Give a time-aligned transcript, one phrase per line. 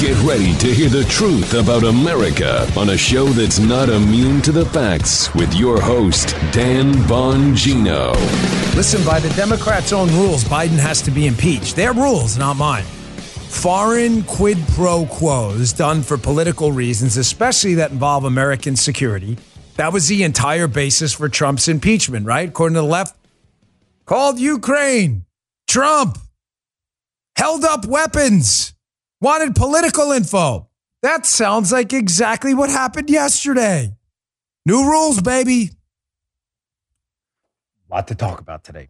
[0.00, 4.50] Get ready to hear the truth about America on a show that's not immune to
[4.50, 8.14] the facts with your host, Dan Bongino.
[8.74, 11.76] Listen, by the Democrats' own rules, Biden has to be impeached.
[11.76, 12.84] Their rules, not mine.
[12.84, 19.36] Foreign quid pro quos done for political reasons, especially that involve American security.
[19.76, 22.48] That was the entire basis for Trump's impeachment, right?
[22.48, 23.18] According to the left,
[24.06, 25.26] called Ukraine,
[25.68, 26.16] Trump,
[27.36, 28.72] held up weapons
[29.20, 30.68] wanted political info.
[31.02, 33.96] That sounds like exactly what happened yesterday.
[34.66, 35.70] New rules, baby.
[37.90, 38.88] A lot to talk about today.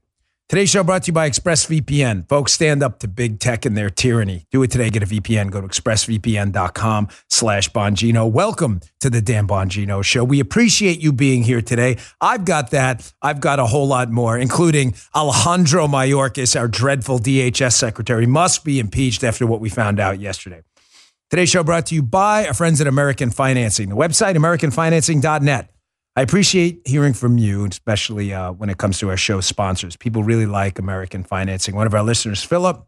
[0.50, 2.28] Today's show brought to you by ExpressVPN.
[2.28, 4.46] Folks, stand up to big tech and their tyranny.
[4.50, 4.90] Do it today.
[4.90, 5.48] Get a VPN.
[5.48, 8.28] Go to expressvpn.com slash Bongino.
[8.28, 10.24] Welcome to the Dan Bongino Show.
[10.24, 11.98] We appreciate you being here today.
[12.20, 13.12] I've got that.
[13.22, 18.80] I've got a whole lot more, including Alejandro Mayorkas, our dreadful DHS secretary, must be
[18.80, 20.62] impeached after what we found out yesterday.
[21.30, 23.88] Today's show brought to you by our friends at American Financing.
[23.88, 25.70] The website, americanfinancing.net.
[26.20, 29.96] I appreciate hearing from you, especially uh, when it comes to our show sponsors.
[29.96, 31.74] People really like American financing.
[31.74, 32.86] One of our listeners, Philip,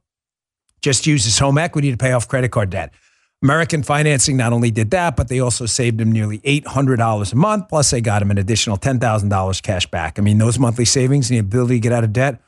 [0.82, 2.92] just used his home equity to pay off credit card debt.
[3.42, 7.70] American Financing not only did that, but they also saved him nearly $800 a month.
[7.70, 10.18] Plus, they got him an additional $10,000 cash back.
[10.18, 12.38] I mean, those monthly savings and the ability to get out of debt,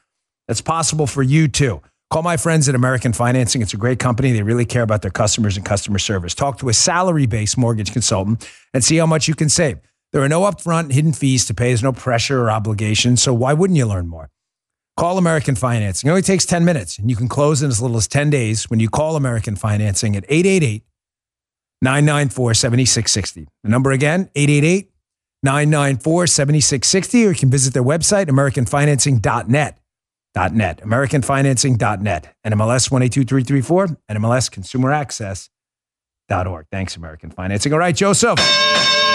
[0.48, 1.80] that's possible for you too.
[2.10, 3.62] Call my friends at American Financing.
[3.62, 4.32] It's a great company.
[4.32, 6.34] They really care about their customers and customer service.
[6.34, 9.78] Talk to a salary based mortgage consultant and see how much you can save.
[10.14, 11.70] There are no upfront hidden fees to pay.
[11.70, 13.16] There's no pressure or obligation.
[13.16, 14.30] So why wouldn't you learn more?
[14.96, 16.06] Call American Financing.
[16.06, 18.70] It only takes 10 minutes and you can close in as little as 10 days
[18.70, 20.84] when you call American Financing at 888
[21.83, 23.48] 994 7660.
[23.64, 24.92] The number again, 888
[25.42, 29.80] 994 7660, or you can visit their website, AmericanFinancing.net.
[30.36, 36.66] .net, AmericanFinancing.net, NMLS 182334, NMLS Consumer Access.org.
[36.70, 37.72] Thanks, American Financing.
[37.72, 38.39] All right, Joseph.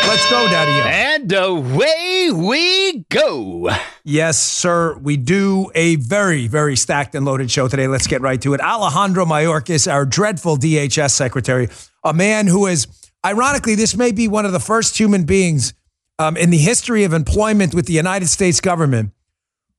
[0.10, 0.90] Let's go, Daddy.
[0.90, 3.70] And away we go.
[4.04, 4.98] Yes, sir.
[4.98, 7.88] We do a very, very stacked and loaded show today.
[7.88, 8.60] Let's get right to it.
[8.60, 11.70] Alejandro Mayorkas, our dreadful DHS secretary,
[12.04, 12.88] a man who is,
[13.24, 15.76] ironically, this may be one of the first human beings
[16.18, 19.12] um, in the history of employment with the United States government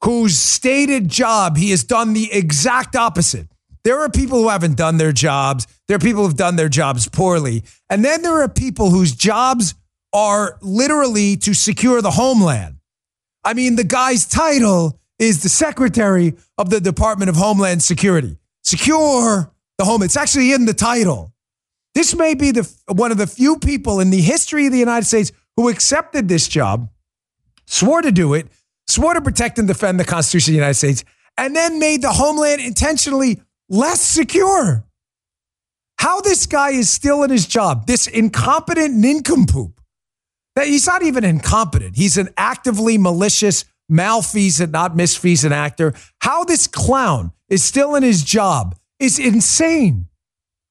[0.04, 3.48] whose stated job he has done the exact opposite.
[3.82, 5.66] There are people who haven't done their jobs.
[5.88, 7.64] There are people who've done their jobs poorly.
[7.88, 9.74] And then there are people whose jobs
[10.12, 12.76] are literally to secure the homeland.
[13.44, 18.38] I mean, the guy's title is the Secretary of the Department of Homeland Security.
[18.62, 20.02] Secure the home.
[20.02, 21.32] It's actually in the title.
[21.94, 25.06] This may be the one of the few people in the history of the United
[25.06, 26.88] States who accepted this job,
[27.66, 28.46] swore to do it,
[28.86, 31.04] swore to protect and defend the Constitution of the United States,
[31.36, 34.84] and then made the homeland intentionally less secure.
[35.98, 39.79] How this guy is still in his job, this incompetent nincompoop,
[40.56, 41.96] He's not even incompetent.
[41.96, 45.94] He's an actively malicious, malfeasant, not misfeasant actor.
[46.20, 50.06] How this clown is still in his job is insane.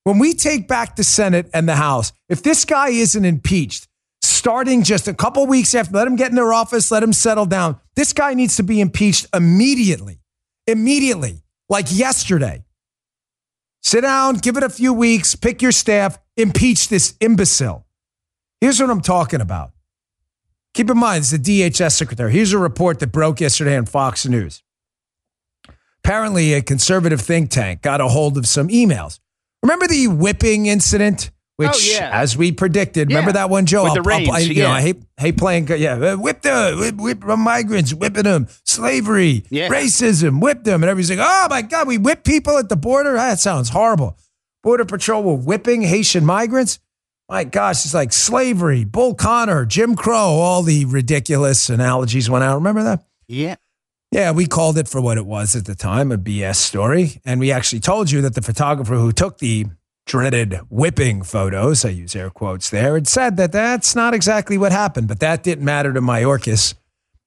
[0.03, 3.87] When we take back the Senate and the House, if this guy isn't impeached,
[4.21, 7.45] starting just a couple weeks after, let him get in their office, let him settle
[7.45, 7.79] down.
[7.95, 10.19] This guy needs to be impeached immediately.
[10.67, 12.63] Immediately, like yesterday.
[13.81, 17.85] Sit down, give it a few weeks, pick your staff, impeach this imbecile.
[18.61, 19.71] Here's what I'm talking about.
[20.73, 22.31] Keep in mind, it's the DHS secretary.
[22.31, 24.61] Here's a report that broke yesterday on Fox News.
[26.03, 29.19] Apparently, a conservative think tank got a hold of some emails.
[29.63, 31.31] Remember the whipping incident?
[31.57, 32.09] Which, oh, yeah.
[32.13, 33.17] as we predicted, yeah.
[33.17, 33.83] remember that one, Joe?
[33.83, 34.63] With the I'll, I'll, you yeah.
[34.63, 35.67] know, I hate, hate playing.
[35.67, 39.67] Yeah, uh, whip the whip, whip migrants, whipping them, slavery, yeah.
[39.67, 43.17] racism, whip them, and everybody's like, "Oh my God, we whip people at the border."
[43.17, 44.17] Ah, that sounds horrible.
[44.63, 46.79] Border Patrol were whipping Haitian migrants
[47.29, 52.55] my gosh, it's like slavery, Bull Connor, Jim Crow, all the ridiculous analogies went out.
[52.55, 53.05] Remember that?
[53.27, 53.55] Yeah.
[54.11, 57.21] Yeah, we called it for what it was at the time, a BS story.
[57.23, 59.67] And we actually told you that the photographer who took the
[60.07, 64.71] dreaded whipping photos, I use air quotes there, had said that that's not exactly what
[64.71, 65.07] happened.
[65.07, 66.73] But that didn't matter to Mayorkas,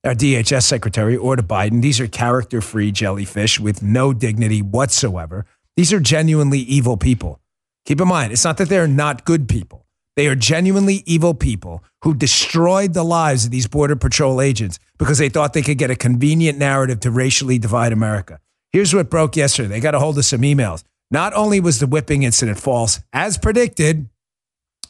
[0.03, 1.81] our DHS secretary, or to Biden.
[1.81, 5.47] These are character free jellyfish with no dignity whatsoever.
[5.77, 7.39] These are genuinely evil people.
[7.85, 9.82] Keep in mind, it's not that they're not good people.
[10.17, 15.19] They are genuinely evil people who destroyed the lives of these Border Patrol agents because
[15.19, 18.39] they thought they could get a convenient narrative to racially divide America.
[18.73, 19.69] Here's what broke yesterday.
[19.69, 20.85] They got a hold of some emails.
[21.11, 24.09] Not only was the whipping incident false, as predicted,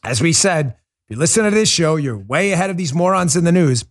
[0.05, 0.77] as we said,
[1.09, 3.85] if you listen to this show, you're way ahead of these morons in the news.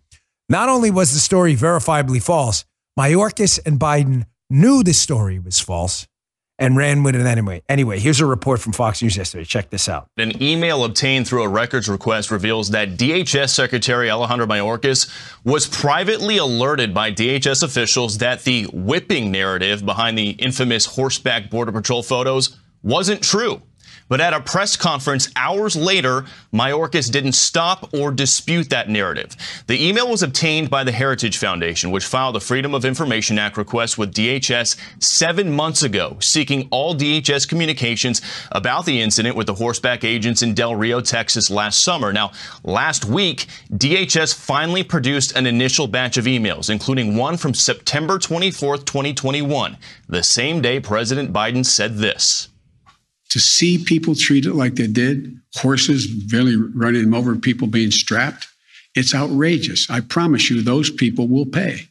[0.50, 2.66] Not only was the story verifiably false,
[2.98, 6.08] Mayorkas and Biden knew the story was false
[6.62, 7.64] and ran with it anyway.
[7.68, 9.44] Anyway, here's a report from Fox News yesterday.
[9.44, 10.08] Check this out.
[10.18, 15.12] An email obtained through a records request reveals that DHS Secretary Alejandro Mayorkas
[15.44, 21.72] was privately alerted by DHS officials that the whipping narrative behind the infamous horseback Border
[21.72, 23.64] Patrol photos wasn't true.
[24.12, 29.38] But at a press conference hours later, Mayorkas didn't stop or dispute that narrative.
[29.68, 33.56] The email was obtained by the Heritage Foundation, which filed a Freedom of Information Act
[33.56, 38.22] request with DHS seven months ago, seeking all DHS communications
[38.52, 42.12] about the incident with the horseback agents in Del Rio, Texas last summer.
[42.12, 42.34] Now,
[42.66, 48.84] last week, DHS finally produced an initial batch of emails, including one from September 24th,
[48.84, 49.78] 2021,
[50.10, 52.50] the same day President Biden said this
[53.32, 58.48] to see people treated like they did, horses barely running them over, people being strapped,
[58.94, 59.90] it's outrageous.
[59.90, 61.88] I promise you, those people will pay.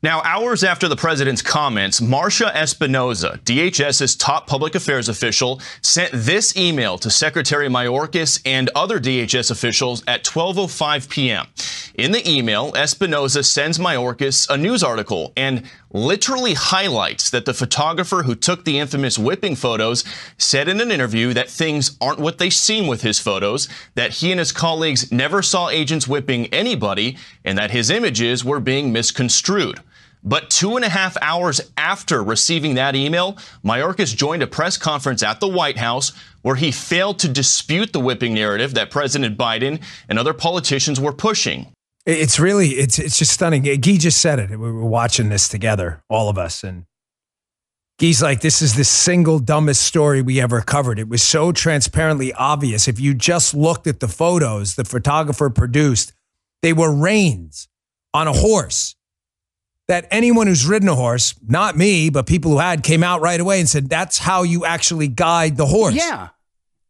[0.00, 6.56] Now, hours after the president's comments, Marsha Espinosa, DHS's top public affairs official, sent this
[6.56, 11.48] email to Secretary Mayorkas and other DHS officials at 12:05 p.m.
[11.96, 18.22] In the email, Espinosa sends Mayorkas a news article and literally highlights that the photographer
[18.22, 20.04] who took the infamous whipping photos
[20.36, 24.30] said in an interview that things aren't what they seem with his photos, that he
[24.30, 29.80] and his colleagues never saw agents whipping anybody, and that his images were being misconstrued.
[30.28, 35.22] But two and a half hours after receiving that email, Mayorkas joined a press conference
[35.22, 39.82] at the White House where he failed to dispute the whipping narrative that President Biden
[40.06, 41.72] and other politicians were pushing.
[42.04, 43.62] It's really, it's it's just stunning.
[43.62, 44.50] Guy just said it.
[44.50, 46.84] We were watching this together, all of us, and
[47.98, 50.98] Guy's like, this is the single dumbest story we ever covered.
[50.98, 52.86] It was so transparently obvious.
[52.86, 56.12] If you just looked at the photos the photographer produced,
[56.60, 57.66] they were reins
[58.12, 58.94] on a horse
[59.88, 63.40] that anyone who's ridden a horse, not me, but people who had, came out right
[63.40, 65.94] away and said, that's how you actually guide the horse.
[65.94, 66.28] Yeah.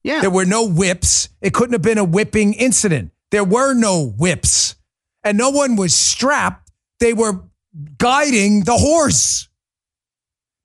[0.03, 0.21] Yeah.
[0.21, 1.29] There were no whips.
[1.41, 3.13] It couldn't have been a whipping incident.
[3.31, 4.75] There were no whips.
[5.23, 6.71] And no one was strapped.
[6.99, 7.45] They were
[7.99, 9.49] guiding the horse.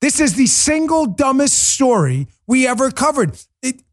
[0.01, 3.37] This is the single dumbest story we ever covered.
[3.61, 3.83] It,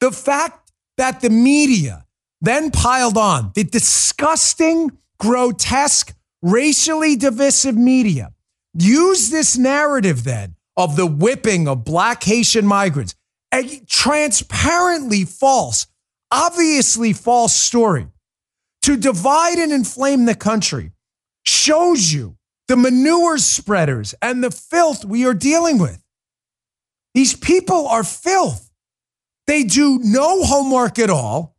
[0.00, 2.06] the fact that the media
[2.40, 8.32] then piled on the disgusting, grotesque, racially divisive media
[8.74, 13.14] use this narrative then of the whipping of black Haitian migrants,
[13.52, 15.86] a transparently false,
[16.30, 18.06] obviously false story
[18.82, 20.92] to divide and inflame the country
[21.44, 22.36] shows you
[22.68, 26.02] the manure spreaders and the filth we are dealing with.
[27.14, 28.70] These people are filth.
[29.46, 31.56] They do no homework at all.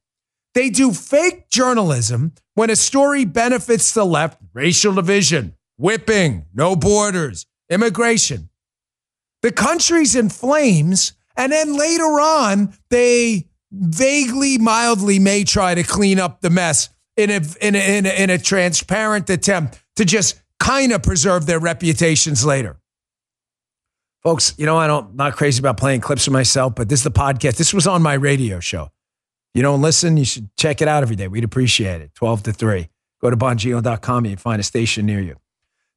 [0.54, 7.46] They do fake journalism when a story benefits the left racial division, whipping, no borders,
[7.69, 8.50] immigration.
[9.42, 16.20] The country's in flames, and then later on, they vaguely, mildly may try to clean
[16.20, 20.41] up the mess in a, in a, in a, in a transparent attempt to just
[20.60, 22.77] kind of preserve their reputations later.
[24.24, 27.00] Folks, you know, I don't, I'm not crazy about playing clips of myself, but this
[27.00, 27.56] is the podcast.
[27.56, 28.89] This was on my radio show.
[29.53, 31.27] You don't listen, you should check it out every day.
[31.27, 32.13] We'd appreciate it.
[32.15, 32.89] 12 to 3.
[33.22, 35.36] Go to bongino.com and find a station near you.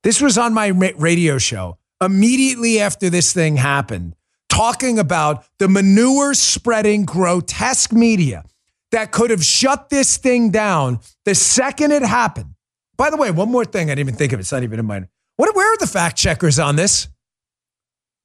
[0.03, 4.17] This was on my radio show immediately after this thing happened,
[4.49, 8.45] talking about the manure spreading grotesque media
[8.91, 12.55] that could have shut this thing down the second it happened.
[12.97, 14.39] By the way, one more thing I didn't even think of.
[14.39, 15.05] It, it's not even in my.
[15.37, 17.09] What, where are the fact checkers on this?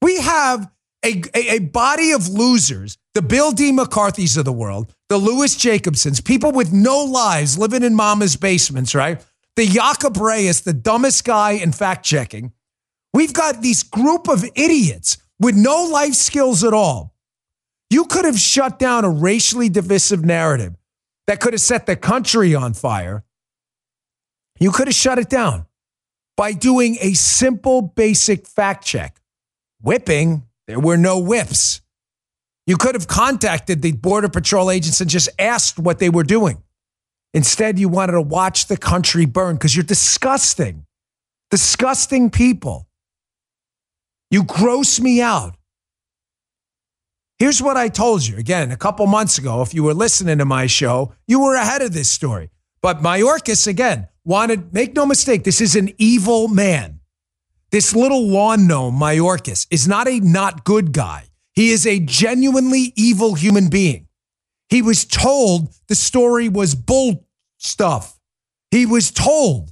[0.02, 0.70] We have
[1.04, 3.72] a, a, a body of losers, the Bill D.
[3.72, 8.94] McCarthy's of the world, the Louis Jacobsons, people with no lives living in mama's basements,
[8.94, 9.24] right?
[9.56, 12.54] The Jacob Reyes, the dumbest guy in fact checking.
[13.14, 17.14] We've got these group of idiots with no life skills at all.
[17.90, 20.76] You could have shut down a racially divisive narrative
[21.26, 23.24] that could have set the country on fire.
[24.60, 25.66] You could have shut it down
[26.36, 29.22] by doing a simple, basic fact check.
[29.82, 31.82] Whipping, there were no whips.
[32.68, 36.62] You could have contacted the Border Patrol agents and just asked what they were doing.
[37.34, 40.86] Instead, you wanted to watch the country burn because you're disgusting.
[41.50, 42.88] Disgusting people.
[44.30, 45.56] You gross me out.
[47.40, 49.62] Here's what I told you again a couple months ago.
[49.62, 52.50] If you were listening to my show, you were ahead of this story.
[52.82, 57.00] But Mayorkas, again, wanted, make no mistake, this is an evil man.
[57.72, 61.27] This little lawn gnome, Mayorkas, is not a not good guy.
[61.58, 64.08] He is a genuinely evil human being.
[64.70, 67.26] He was told the story was bull
[67.58, 68.20] stuff.
[68.70, 69.72] He was told.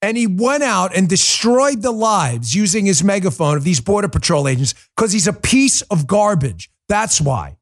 [0.00, 4.46] And he went out and destroyed the lives using his megaphone of these Border Patrol
[4.46, 6.70] agents because he's a piece of garbage.
[6.88, 7.56] That's why.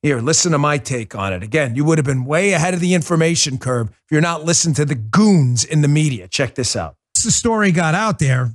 [0.00, 1.42] Here, listen to my take on it.
[1.42, 4.76] Again, you would have been way ahead of the information curve if you're not listening
[4.76, 6.28] to the goons in the media.
[6.28, 6.94] Check this out.
[7.24, 8.52] The story got out there.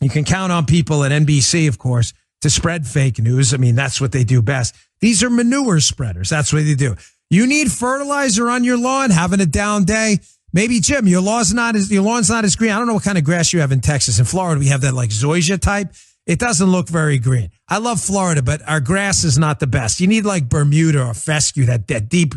[0.00, 3.54] You can count on people at NBC, of course, to spread fake news.
[3.54, 4.74] I mean, that's what they do best.
[5.00, 6.30] These are manure spreaders.
[6.30, 6.96] That's what they do.
[7.30, 10.18] You need fertilizer on your lawn, having a down day.
[10.52, 12.70] Maybe Jim, your lawn's not as your lawn's not as green.
[12.70, 14.18] I don't know what kind of grass you have in Texas.
[14.18, 15.88] In Florida, we have that like zoysia type.
[16.26, 17.50] It doesn't look very green.
[17.68, 20.00] I love Florida, but our grass is not the best.
[20.00, 22.34] You need like Bermuda or fescue, that that deep.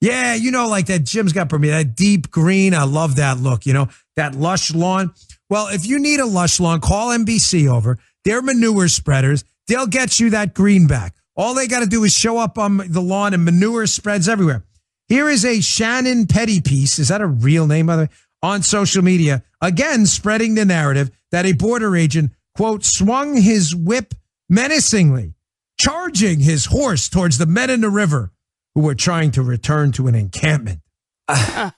[0.00, 2.72] Yeah, you know, like that Jim's got Bermuda, that deep green.
[2.72, 3.66] I love that look.
[3.66, 5.12] You know, that lush lawn.
[5.50, 7.98] Well, if you need a lush lawn, call NBC over.
[8.24, 9.44] They're manure spreaders.
[9.66, 11.16] They'll get you that green back.
[11.36, 14.64] All they got to do is show up on the lawn and manure spreads everywhere.
[15.08, 17.00] Here is a Shannon Pettypiece.
[17.00, 18.08] Is that a real name, by the way?
[18.42, 24.14] On social media, again, spreading the narrative that a border agent, quote, swung his whip
[24.48, 25.34] menacingly,
[25.78, 28.30] charging his horse towards the men in the river
[28.74, 30.80] who were trying to return to an encampment.
[31.26, 31.70] Uh,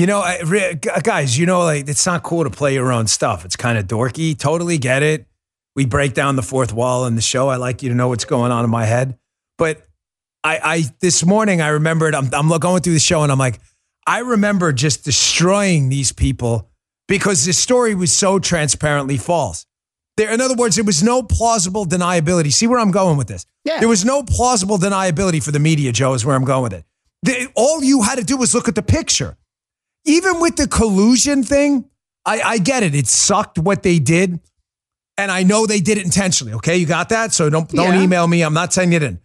[0.00, 3.44] you know, I, guys, you know, like it's not cool to play your own stuff.
[3.44, 4.36] It's kind of dorky.
[4.36, 5.26] Totally get it.
[5.76, 7.48] We break down the fourth wall in the show.
[7.48, 9.18] I like you to know what's going on in my head.
[9.58, 9.86] But
[10.42, 13.60] I, I this morning I remembered I'm, I'm going through the show and I'm like,
[14.06, 16.70] I remember just destroying these people
[17.06, 19.66] because the story was so transparently false.
[20.16, 22.54] There, in other words, there was no plausible deniability.
[22.54, 23.44] See where I'm going with this?
[23.64, 23.80] Yeah.
[23.80, 26.84] There was no plausible deniability for the media, Joe, is where I'm going with it.
[27.22, 29.36] The, all you had to do was look at the picture.
[30.04, 31.84] Even with the collusion thing,
[32.24, 32.94] I, I get it.
[32.94, 34.40] It sucked what they did.
[35.16, 36.54] And I know they did it intentionally.
[36.54, 36.76] Okay.
[36.76, 37.32] You got that?
[37.32, 38.02] So don't, don't yeah.
[38.02, 38.42] email me.
[38.42, 39.20] I'm not saying it in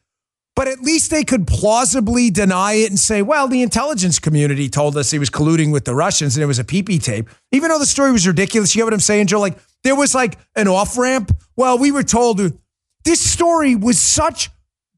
[0.55, 4.96] but at least they could plausibly deny it and say, well, the intelligence community told
[4.96, 7.29] us he was colluding with the Russians and it was a PP tape.
[7.51, 9.41] Even though the story was ridiculous, you get what I'm saying, Joe?
[9.41, 11.36] Like there was like an off ramp.
[11.58, 12.39] Well, we were told
[13.03, 14.50] this story was such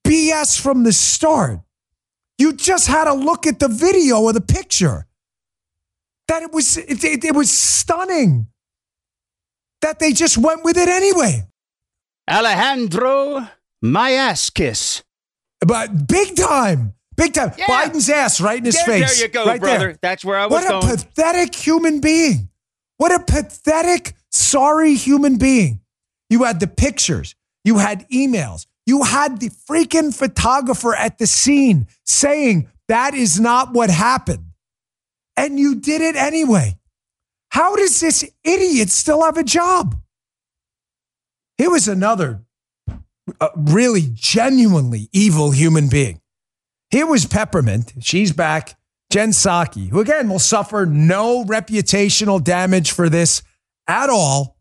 [0.05, 1.59] BS from the start.
[2.37, 5.06] You just had to look at the video or the picture.
[6.27, 8.47] That it was it, it, it was stunning.
[9.81, 11.47] That they just went with it anyway.
[12.29, 13.47] Alejandro
[13.83, 15.03] Mayorkas
[15.61, 16.93] but big time.
[17.15, 17.51] Big time.
[17.57, 17.65] Yeah.
[17.65, 19.17] Biden's ass right in his there, face.
[19.17, 19.79] There you go, right brother.
[19.79, 19.97] There.
[20.01, 20.85] That's where I was what going.
[20.85, 22.49] What a pathetic human being.
[22.97, 25.81] What a pathetic, sorry human being.
[26.29, 31.87] You had the pictures, you had emails, you had the freaking photographer at the scene
[32.05, 34.46] saying that is not what happened.
[35.37, 36.77] And you did it anyway.
[37.49, 39.95] How does this idiot still have a job?
[41.57, 42.43] Here was another
[43.39, 46.21] a really genuinely evil human being.
[46.89, 47.93] Here was Peppermint.
[47.99, 48.75] She's back.
[49.09, 53.41] Jen Psaki, who again will suffer no reputational damage for this
[53.87, 54.57] at all.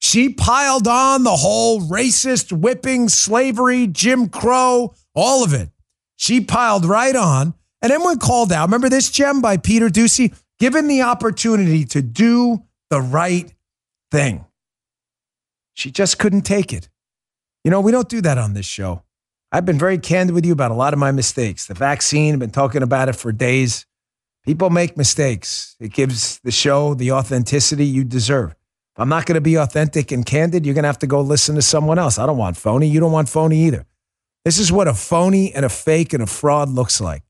[0.00, 5.70] She piled on the whole racist, whipping, slavery, Jim Crow, all of it.
[6.14, 7.54] She piled right on.
[7.80, 10.36] And then when called out, remember this gem by Peter Doocy?
[10.58, 13.52] Given the opportunity to do the right
[14.10, 14.44] thing.
[15.74, 16.88] She just couldn't take it.
[17.62, 19.02] You know, we don't do that on this show.
[19.52, 21.66] I've been very candid with you about a lot of my mistakes.
[21.66, 23.86] The vaccine, I've been talking about it for days.
[24.44, 25.76] People make mistakes.
[25.78, 28.50] It gives the show the authenticity you deserve.
[28.50, 31.20] If I'm not going to be authentic and candid, you're going to have to go
[31.20, 32.18] listen to someone else.
[32.18, 32.88] I don't want phony.
[32.88, 33.86] You don't want phony either.
[34.44, 37.22] This is what a phony and a fake and a fraud looks like.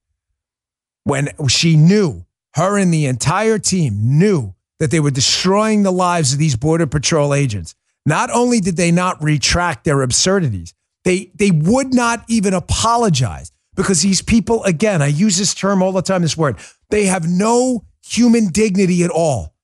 [1.09, 6.35] When she knew, her and the entire team knew that they were destroying the lives
[6.35, 7.75] of these Border Patrol agents.
[8.05, 10.75] Not only did they not retract their absurdities,
[11.05, 15.93] they, they would not even apologize because these people, again, I use this term all
[15.93, 16.59] the time, this word,
[16.91, 19.55] they have no human dignity at all.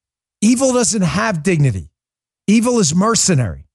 [0.40, 1.90] Evil doesn't have dignity,
[2.46, 3.66] evil is mercenary.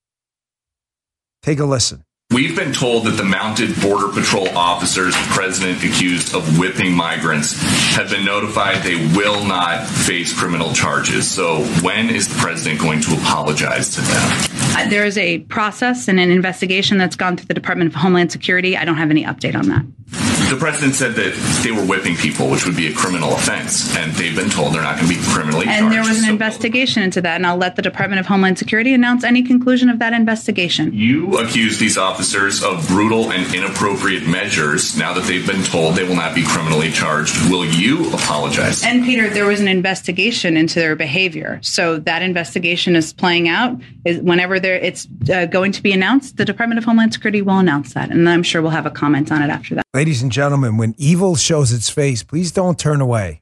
[1.43, 2.03] Take a listen.
[2.39, 7.61] We've been told that the mounted Border Patrol officers the president accused of whipping migrants
[7.97, 11.29] have been notified they will not face criminal charges.
[11.29, 14.31] So, when is the president going to apologize to them?
[14.77, 18.31] Uh, there is a process and an investigation that's gone through the Department of Homeland
[18.31, 18.77] Security.
[18.77, 20.28] I don't have any update on that.
[20.49, 24.11] The president said that they were whipping people, which would be a criminal offense, and
[24.13, 25.83] they've been told they're not going to be criminally and charged.
[25.83, 28.57] And there was an so investigation into that, and I'll let the Department of Homeland
[28.57, 30.91] Security announce any conclusion of that investigation.
[30.93, 36.03] You accuse these officers of brutal and inappropriate measures now that they've been told they
[36.03, 37.35] will not be criminally charged.
[37.49, 38.83] Will you apologize?
[38.83, 43.79] And Peter, there was an investigation into their behavior, so that investigation is playing out.
[44.05, 47.59] Is whenever there it's uh, going to be announced, the Department of Homeland Security will
[47.59, 49.83] announce that, and I'm sure we'll have a comment on it after that.
[49.93, 50.38] Ladies and gentlemen,
[50.77, 53.41] when evil shows its face, please don't turn away.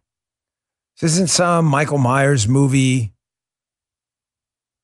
[0.99, 3.13] This isn't some Michael Myers movie.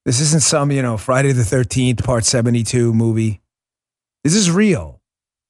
[0.05, 3.41] This isn't some, you know, Friday the 13th, part 72 movie.
[4.23, 5.01] This is real.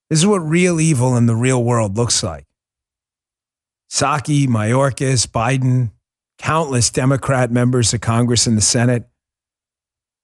[0.09, 2.45] This is what real evil in the real world looks like.
[3.91, 5.91] Psaki, Mayorkas, Biden,
[6.37, 9.07] countless Democrat members of Congress and the Senate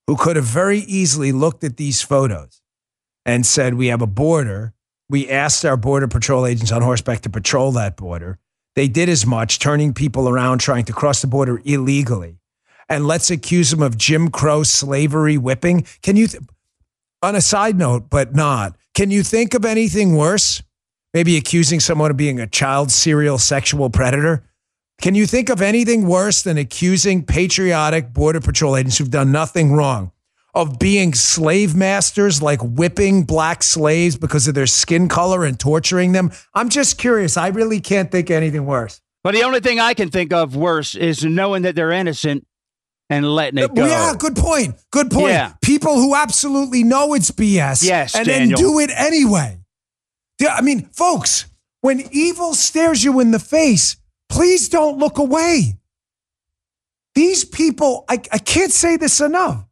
[0.10, 2.62] who could have very easily looked at these photos
[3.25, 4.74] and said, We have a border.
[5.10, 8.38] We asked our Border Patrol agents on horseback to patrol that border.
[8.75, 12.38] They did as much, turning people around trying to cross the border illegally.
[12.88, 15.88] And let's accuse them of Jim Crow slavery whipping.
[16.04, 16.44] Can you, th-
[17.24, 20.62] on a side note, but not, can you think of anything worse?
[21.13, 24.44] Maybe accusing someone of being a child serial sexual predator?
[25.01, 29.74] Can you think of anything worse than accusing patriotic Border Patrol agents who've done nothing
[29.74, 30.12] wrong
[30.53, 36.12] of being slave masters, like whipping black slaves because of their skin color and torturing
[36.12, 36.32] them?
[36.53, 37.38] I'm just curious.
[37.38, 39.01] I really can't think anything worse.
[39.24, 42.46] But the only thing I can think of worse is knowing that they're innocent
[43.10, 43.86] and letting it go.
[43.86, 44.75] Yeah, good point.
[44.91, 45.29] Good point.
[45.34, 45.53] Yeah.
[45.62, 48.58] People who absolutely know it's BS Yes, and Daniel.
[48.58, 49.60] then do it anyway.
[50.39, 51.46] Yeah, I mean, folks,
[51.82, 53.98] when evil stares you in the face,
[54.29, 55.75] please don't look away.
[57.15, 59.65] These people, I, I can't say this enough.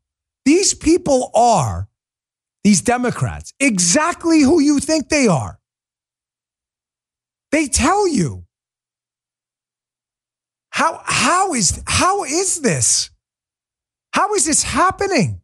[0.47, 1.89] These people are,
[2.63, 5.59] these Democrats, exactly who you think they are.
[7.51, 8.45] They tell you.
[10.69, 13.09] How, how, is, how is this?
[14.13, 15.41] How is this happening?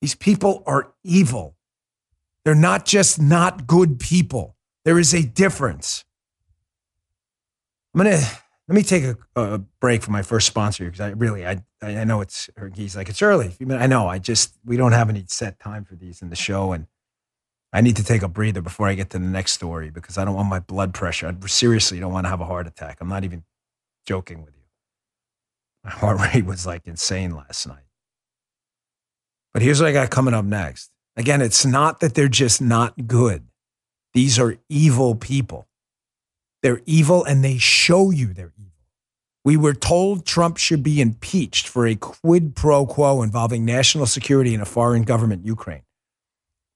[0.00, 1.56] These people are evil.
[2.44, 4.54] They're not just not good people.
[4.84, 6.04] There is a difference.
[7.92, 8.22] I'm gonna
[8.70, 12.04] let me take a, a break for my first sponsor because I really I I
[12.04, 13.56] know it's he's like it's early.
[13.68, 16.70] I know I just we don't have any set time for these in the show
[16.70, 16.86] and
[17.72, 20.24] I need to take a breather before I get to the next story because I
[20.24, 21.26] don't want my blood pressure.
[21.26, 22.98] I seriously don't want to have a heart attack.
[23.00, 23.42] I'm not even
[24.06, 24.62] joking with you.
[25.84, 27.84] My heart rate was like insane last night.
[29.52, 30.90] But here's what I got coming up next.
[31.16, 33.48] Again, it's not that they're just not good.
[34.14, 35.66] These are evil people.
[36.62, 38.72] They're evil and they show you they're evil.
[39.44, 44.52] We were told Trump should be impeached for a quid pro quo involving national security
[44.54, 45.82] in a foreign government, Ukraine.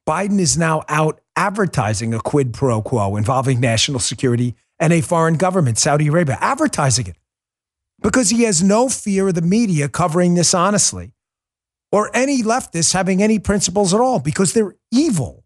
[0.09, 5.37] Biden is now out advertising a quid pro quo involving national security and a foreign
[5.37, 7.17] government, Saudi Arabia, advertising it
[8.03, 11.13] because he has no fear of the media covering this honestly
[11.91, 15.45] or any leftists having any principles at all because they're evil.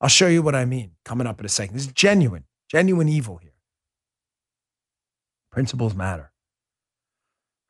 [0.00, 1.76] I'll show you what I mean coming up in a second.
[1.76, 3.54] This is genuine, genuine evil here.
[5.50, 6.30] Principles matter.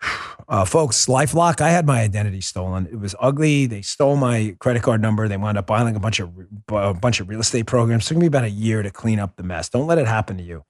[0.47, 2.87] Uh, folks, Lifelock, I had my identity stolen.
[2.87, 3.65] It was ugly.
[3.65, 5.27] They stole my credit card number.
[5.27, 6.31] They wound up buying a bunch of
[6.69, 8.05] a bunch of real estate programs.
[8.05, 9.71] It took me about a year to clean up the mess.
[9.71, 10.63] Don't let it happen to you.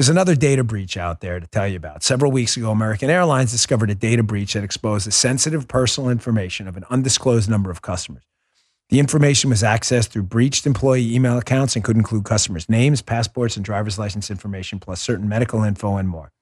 [0.00, 2.02] There's another data breach out there to tell you about.
[2.02, 6.66] Several weeks ago, American Airlines discovered a data breach that exposed the sensitive personal information
[6.66, 8.22] of an undisclosed number of customers.
[8.90, 13.54] The information was accessed through breached employee email accounts and could include customers' names, passports,
[13.54, 16.32] and driver's license information, plus certain medical info and more.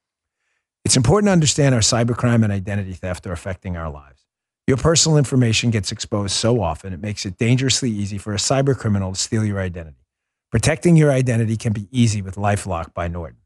[0.83, 4.25] It's important to understand our cybercrime and identity theft are affecting our lives.
[4.65, 9.13] Your personal information gets exposed so often, it makes it dangerously easy for a cybercriminal
[9.13, 10.05] to steal your identity.
[10.49, 13.41] Protecting your identity can be easy with Lifelock by Norton.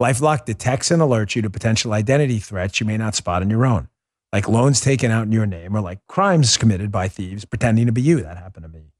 [0.00, 3.66] Lifelock detects and alerts you to potential identity threats you may not spot on your
[3.66, 3.88] own,
[4.32, 7.92] like loans taken out in your name or like crimes committed by thieves pretending to
[7.92, 8.20] be you.
[8.20, 8.92] That happened to me.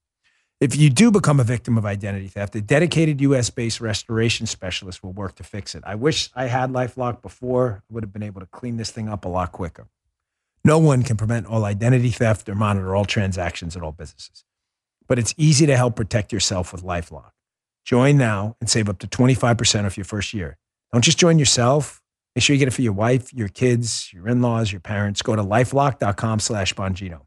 [0.61, 5.05] If you do become a victim of identity theft, a dedicated US based restoration specialist
[5.05, 5.85] will work to fix it.
[5.87, 7.85] I wish I had Lifelock before.
[7.89, 9.87] I would have been able to clean this thing up a lot quicker.
[10.65, 14.45] No one can prevent all identity theft or monitor all transactions at all businesses.
[15.07, 17.31] But it's easy to help protect yourself with Lifelock.
[17.85, 20.59] Join now and save up to 25% off your first year.
[20.93, 22.03] Don't just join yourself.
[22.39, 25.23] Make sure you get it for your wife, your kids, your in-laws, your parents.
[25.23, 27.23] Go to lifelock.com slash Bongino.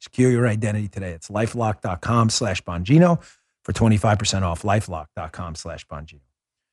[0.00, 1.10] Secure your identity today.
[1.10, 3.22] It's lifelock.com slash Bongino
[3.62, 4.62] for 25% off.
[4.62, 6.22] Lifelock.com slash Bongino.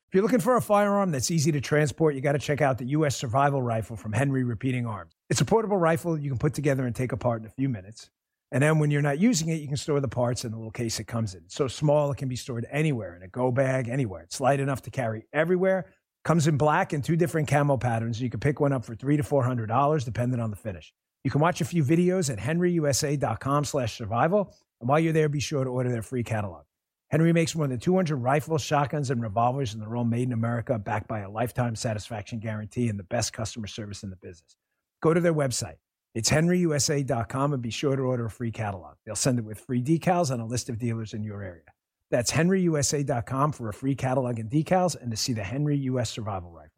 [0.07, 2.77] If you're looking for a firearm that's easy to transport, you got to check out
[2.77, 3.17] the U.S.
[3.17, 5.11] Survival Rifle from Henry Repeating Arms.
[5.29, 8.09] It's a portable rifle you can put together and take apart in a few minutes.
[8.53, 10.71] And then when you're not using it, you can store the parts in the little
[10.71, 11.41] case it comes in.
[11.43, 14.21] It's so small, it can be stored anywhere in a go bag, anywhere.
[14.21, 15.87] It's light enough to carry everywhere.
[16.23, 18.21] Comes in black and two different camo patterns.
[18.21, 20.93] You can pick one up for three to four hundred dollars, depending on the finish.
[21.23, 24.55] You can watch a few videos at henryusa.com slash survival.
[24.79, 26.63] And while you're there, be sure to order their free catalog.
[27.09, 30.79] Henry makes more than 200 rifles, shotguns, and revolvers, and they're all made in America,
[30.79, 34.55] backed by a lifetime satisfaction guarantee and the best customer service in the business.
[35.01, 35.75] Go to their website.
[36.15, 38.95] It's henryusa.com and be sure to order a free catalog.
[39.05, 41.63] They'll send it with free decals and a list of dealers in your area.
[42.13, 46.51] That's henryusa.com for a free catalog and decals and to see the Henry US Survival
[46.51, 46.69] Rifle.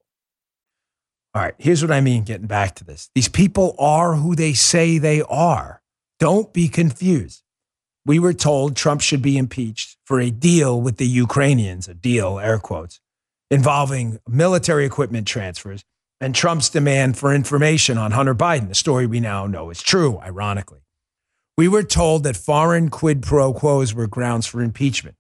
[1.34, 3.10] All right, here's what I mean getting back to this.
[3.14, 5.82] These people are who they say they are.
[6.22, 7.44] Don't be confused.
[8.06, 12.40] We were told Trump should be impeached for a deal with the Ukrainians, a deal,
[12.40, 13.02] air quotes,
[13.52, 15.84] involving military equipment transfers
[16.22, 20.18] and Trump's demand for information on Hunter Biden, the story we now know is true,
[20.20, 20.80] ironically.
[21.58, 25.18] We were told that foreign quid pro quos were grounds for impeachment.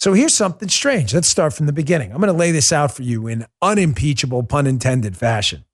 [0.00, 1.14] So here's something strange.
[1.14, 2.12] Let's start from the beginning.
[2.12, 5.64] I'm going to lay this out for you in unimpeachable, pun intended fashion.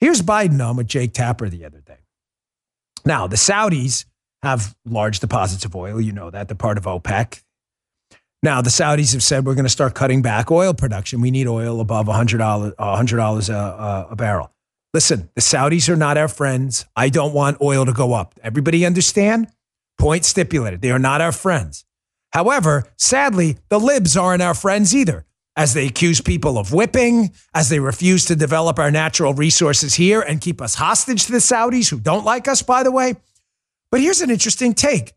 [0.00, 1.98] Here's Biden on with Jake Tapper the other day.
[3.04, 4.04] Now, the Saudis
[4.42, 6.00] have large deposits of oil.
[6.00, 6.48] You know that.
[6.48, 7.42] They're part of OPEC.
[8.42, 11.20] Now, the Saudis have said we're going to start cutting back oil production.
[11.20, 14.50] We need oil above $100, $100 a, a, a barrel.
[14.92, 16.84] Listen, the Saudis are not our friends.
[16.96, 18.34] I don't want oil to go up.
[18.42, 19.48] Everybody understand?
[19.98, 20.82] Point stipulated.
[20.82, 21.84] They are not our friends.
[22.32, 27.68] However, sadly, the libs aren't our friends either, as they accuse people of whipping, as
[27.68, 31.90] they refuse to develop our natural resources here and keep us hostage to the Saudis,
[31.90, 33.16] who don't like us, by the way.
[33.90, 35.12] But here's an interesting take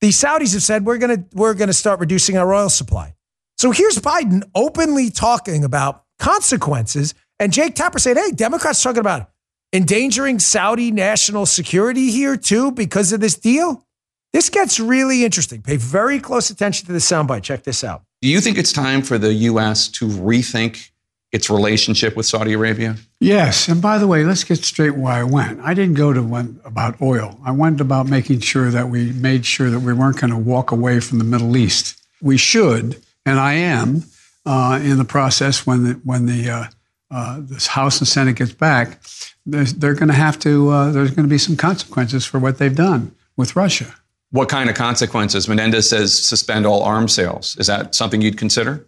[0.00, 3.14] the Saudis have said we're to we're to start reducing our oil supply.
[3.58, 9.30] So here's Biden openly talking about consequences, and Jake Tapper said, "Hey, Democrats talking about
[9.74, 13.86] endangering Saudi national security here too because of this deal."
[14.32, 15.62] This gets really interesting.
[15.62, 17.42] Pay very close attention to the soundbite.
[17.42, 18.02] Check this out.
[18.22, 19.88] Do you think it's time for the U.S.
[19.88, 20.90] to rethink
[21.32, 22.96] its relationship with Saudi Arabia?
[23.20, 23.68] Yes.
[23.68, 25.60] And by the way, let's get straight why I went.
[25.60, 27.38] I didn't go to one about oil.
[27.44, 30.70] I went about making sure that we made sure that we weren't going to walk
[30.70, 32.00] away from the Middle East.
[32.20, 34.04] We should, and I am
[34.44, 36.64] uh, in the process when the, when the uh,
[37.10, 39.00] uh, this House and Senate gets back,
[39.46, 40.70] they're going to have to.
[40.70, 43.94] Uh, there's going to be some consequences for what they've done with Russia.
[44.30, 45.48] What kind of consequences?
[45.48, 47.56] Menendez says suspend all arms sales.
[47.58, 48.86] Is that something you'd consider?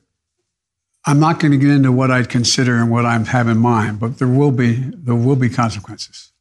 [1.05, 3.99] I'm not going to get into what I'd consider and what I have in mind,
[3.99, 6.33] but there will be there will be consequences.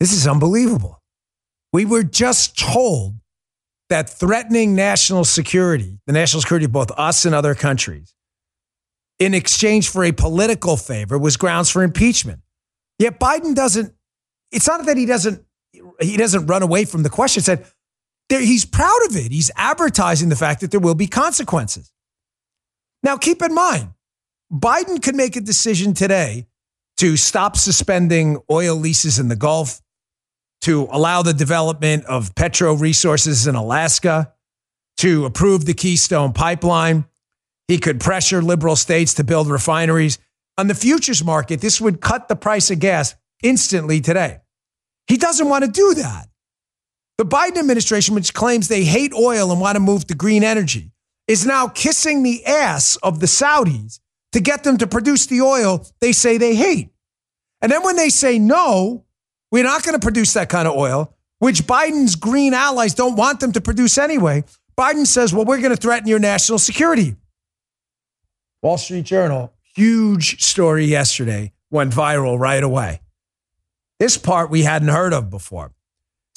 [0.00, 1.02] This is unbelievable.
[1.72, 3.16] We were just told
[3.90, 8.14] that threatening national security, the national security of both us and other countries,
[9.18, 12.40] in exchange for a political favor was grounds for impeachment.
[12.98, 13.94] Yet Biden doesn't,
[14.50, 15.44] it's not that he doesn't,
[16.00, 17.42] he doesn't run away from the question.
[17.42, 17.66] Said
[18.28, 19.32] he's proud of it.
[19.32, 21.92] He's advertising the fact that there will be consequences.
[23.02, 23.90] Now, keep in mind,
[24.52, 26.46] Biden could make a decision today
[26.98, 29.80] to stop suspending oil leases in the Gulf,
[30.62, 34.32] to allow the development of petro resources in Alaska,
[34.98, 37.04] to approve the Keystone pipeline.
[37.68, 40.18] He could pressure liberal states to build refineries.
[40.56, 44.38] On the futures market, this would cut the price of gas instantly today.
[45.06, 46.28] He doesn't want to do that.
[47.18, 50.92] The Biden administration, which claims they hate oil and want to move to green energy,
[51.26, 54.00] is now kissing the ass of the Saudis
[54.32, 56.90] to get them to produce the oil they say they hate.
[57.62, 59.04] And then when they say, no,
[59.50, 63.40] we're not going to produce that kind of oil, which Biden's green allies don't want
[63.40, 64.44] them to produce anyway,
[64.76, 67.16] Biden says, well, we're going to threaten your national security.
[68.62, 73.00] Wall Street Journal, huge story yesterday, went viral right away.
[73.98, 75.72] This part we hadn't heard of before.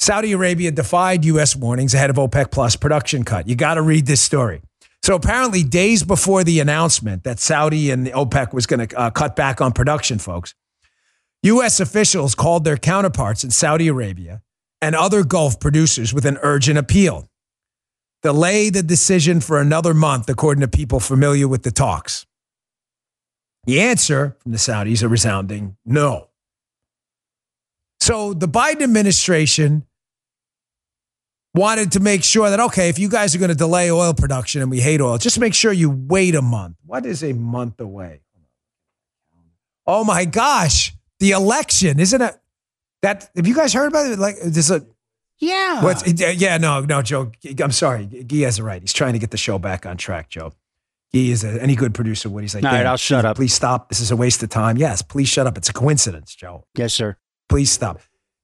[0.00, 1.54] Saudi Arabia defied U.S.
[1.54, 3.46] warnings ahead of OPEC Plus production cut.
[3.46, 4.62] You got to read this story.
[5.02, 9.36] So apparently, days before the announcement that Saudi and OPEC was going to uh, cut
[9.36, 10.54] back on production, folks,
[11.42, 11.80] U.S.
[11.80, 14.42] officials called their counterparts in Saudi Arabia
[14.80, 17.28] and other Gulf producers with an urgent appeal.
[18.22, 22.26] Delay the decision for another month, according to people familiar with the talks.
[23.64, 26.28] The answer from the Saudis a resounding no.
[28.00, 29.86] So the Biden administration
[31.54, 34.62] wanted to make sure that, okay, if you guys are going to delay oil production
[34.62, 36.76] and we hate oil, just make sure you wait a month.
[36.86, 38.20] What is a month away?
[39.86, 42.36] Oh my gosh, the election, isn't it?
[43.02, 44.18] That have you guys heard about it?
[44.18, 44.86] Like there's a
[45.38, 45.82] yeah.
[45.82, 47.32] What's uh, yeah, no, no, Joe.
[47.62, 48.06] I'm sorry.
[48.06, 48.80] Guy has it right.
[48.80, 50.52] He's trying to get the show back on track, Joe.
[51.08, 53.36] He is a, any good producer would he's like, all right, I'll shut up.
[53.36, 53.88] Please stop.
[53.88, 54.76] This is a waste of time.
[54.76, 55.58] Yes, please shut up.
[55.58, 56.66] It's a coincidence, Joe.
[56.76, 57.16] Yes, sir.
[57.48, 58.00] Please stop.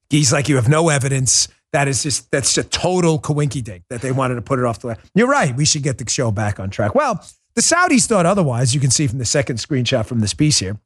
[0.09, 4.01] He's like, you have no evidence That is just that's a total coinky dink that
[4.01, 4.97] they wanted to put it off the.
[5.13, 5.55] You're right.
[5.55, 6.95] We should get the show back on track.
[6.95, 8.73] Well, the Saudis thought otherwise.
[8.73, 10.79] You can see from the second screenshot from this piece here.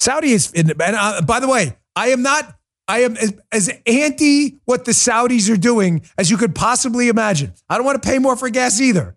[0.00, 2.52] Saudi is, and uh, by the way, I am not.
[2.88, 7.52] I am as, as anti what the Saudis are doing as you could possibly imagine.
[7.68, 9.16] I don't want to pay more for gas either.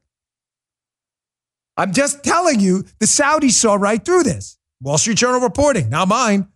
[1.78, 4.60] I'm just telling you, the Saudis saw right through this.
[4.82, 6.48] Wall Street Journal reporting, now mine.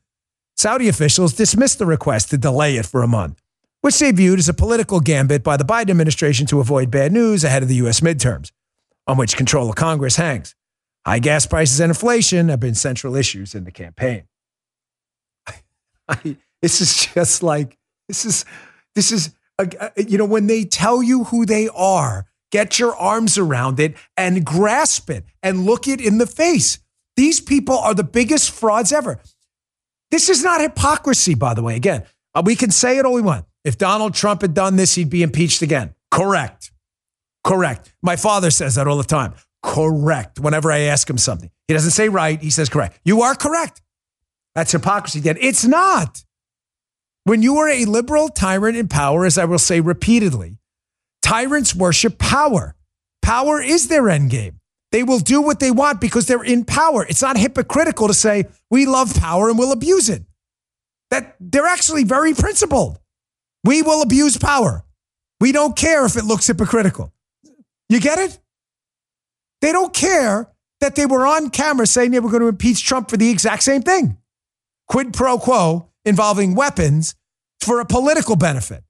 [0.55, 3.41] Saudi officials dismissed the request to delay it for a month,
[3.85, 7.43] which they viewed as a political gambit by the Biden administration to avoid bad news
[7.43, 7.99] ahead of the U.S.
[7.99, 8.51] midterms,
[9.05, 10.55] on which control of Congress hangs.
[11.05, 14.23] High gas prices and inflation have been central issues in the campaign.
[16.07, 18.43] I, this is just like, this is,
[18.95, 23.37] this is, uh, you know, when they tell you who they are, get your arms
[23.37, 26.79] around it and grasp it and look it in the face.
[27.17, 29.19] These people are the biggest frauds ever.
[30.09, 31.75] This is not hypocrisy, by the way.
[31.75, 33.45] Again, uh, we can say it all we want.
[33.65, 35.95] If Donald Trump had done this, he'd be impeached again.
[36.11, 36.71] Correct.
[37.43, 37.91] Correct.
[38.01, 39.33] My father says that all the time.
[39.63, 40.39] Correct.
[40.39, 42.99] Whenever I ask him something, he doesn't say right, he says correct.
[43.03, 43.81] You are correct.
[44.53, 45.37] That's hypocrisy, Dan.
[45.41, 46.23] It's not.
[47.23, 50.59] When you are a liberal tyrant in power, as I will say repeatedly,
[51.23, 52.75] tyrants worship power.
[53.23, 54.59] Power is their end game.
[54.91, 57.03] They will do what they want because they're in power.
[57.03, 60.23] It's not hypocritical to say we love power and we'll abuse it.
[61.09, 62.99] That they're actually very principled.
[63.65, 64.85] We will abuse power.
[65.41, 67.11] We don't care if it looks hypocritical.
[67.89, 68.39] You get it?
[69.61, 70.51] They don't care
[70.81, 73.63] that they were on camera saying they were going to impeach Trump for the exact
[73.63, 74.17] same thing.
[74.87, 77.15] Quid pro quo involving weapons
[77.59, 78.83] for a political benefit.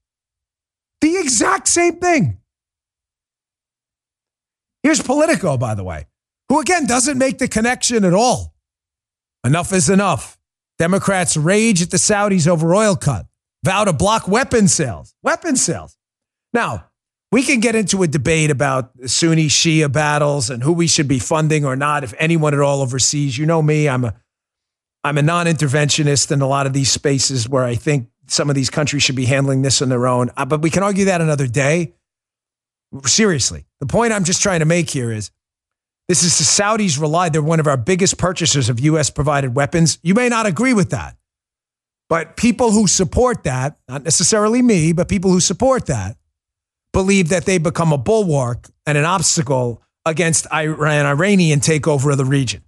[1.02, 2.40] The exact same thing.
[4.84, 6.06] Here's Politico, by the way,
[6.50, 8.54] who again doesn't make the connection at all.
[9.46, 10.38] Enough is enough.
[10.78, 13.26] Democrats rage at the Saudis over oil cut,
[13.66, 15.16] vow to block weapon sales.
[15.24, 15.98] Weapon sales.
[16.54, 16.86] Now,
[17.32, 21.20] we can get into a debate about Sunni Shia battles and who we should be
[21.20, 23.38] funding or not, if anyone at all overseas.
[23.38, 24.14] You know me, I'm a
[25.04, 28.70] I'm a non-interventionist in a lot of these spaces where I think some of these
[28.72, 30.32] countries should be handling this on their own.
[30.36, 31.94] Uh, but we can argue that another day.
[33.06, 35.30] Seriously, the point I'm just trying to make here is
[36.08, 37.30] this is the Saudis rely.
[37.30, 39.10] They're one of our biggest purchasers of U.S.
[39.10, 40.00] provided weapons.
[40.02, 41.18] You may not agree with that,
[42.10, 46.18] but people who support that, not necessarily me, but people who support that,
[46.94, 52.26] believe that they become a bulwark and an obstacle against Iran, Iranian takeover of the
[52.26, 52.64] region.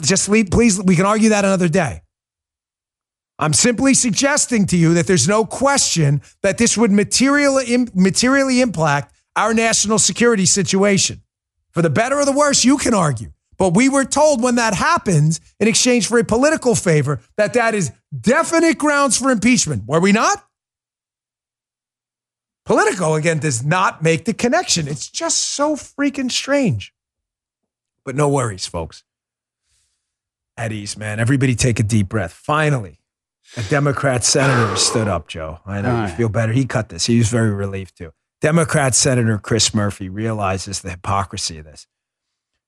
[0.00, 2.02] Just leave, please, we can argue that another day.
[3.38, 9.12] I'm simply suggesting to you that there's no question that this would materially, materially impact
[9.34, 11.22] our national security situation.
[11.72, 13.32] For the better or the worse, you can argue.
[13.58, 17.74] But we were told when that happens in exchange for a political favor that that
[17.74, 19.84] is definite grounds for impeachment.
[19.86, 20.44] Were we not?
[22.64, 24.86] Politico, again, does not make the connection.
[24.86, 26.94] It's just so freaking strange.
[28.04, 29.02] But no worries, folks.
[30.56, 31.18] At ease, man.
[31.18, 32.32] Everybody take a deep breath.
[32.32, 33.00] Finally,
[33.56, 35.60] a Democrat senator stood up, Joe.
[35.66, 36.52] I know you feel better.
[36.52, 37.06] He cut this.
[37.06, 38.12] He was very relieved too.
[38.40, 41.86] Democrat Senator Chris Murphy realizes the hypocrisy of this.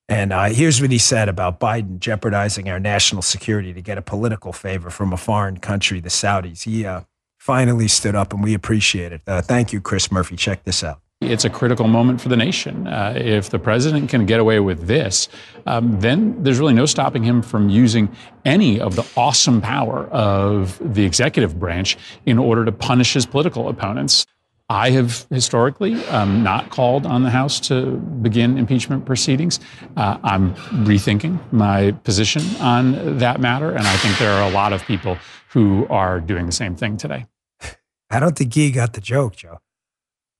[0.09, 4.03] And uh, here's what he said about Biden jeopardizing our national security to get a
[4.03, 6.65] political favor from a foreign country, the Saudis.
[6.65, 7.03] He uh,
[7.39, 9.23] finally stood up, and we appreciate it.
[9.27, 10.37] Uh, thank you, Chris Murphy.
[10.37, 11.01] Check this out.
[11.21, 12.87] It's a critical moment for the nation.
[12.87, 15.29] Uh, if the president can get away with this,
[15.67, 18.15] um, then there's really no stopping him from using
[18.45, 23.69] any of the awesome power of the executive branch in order to punish his political
[23.69, 24.27] opponents.
[24.69, 29.61] I have historically um, not called on the House to begin impeachment proceedings.
[29.97, 30.55] Uh, I'm
[30.87, 35.19] rethinking my position on that matter, and I think there are a lot of people
[35.51, 37.27] who are doing the same thing today.
[38.11, 39.59] I don't think he got the joke, Joe.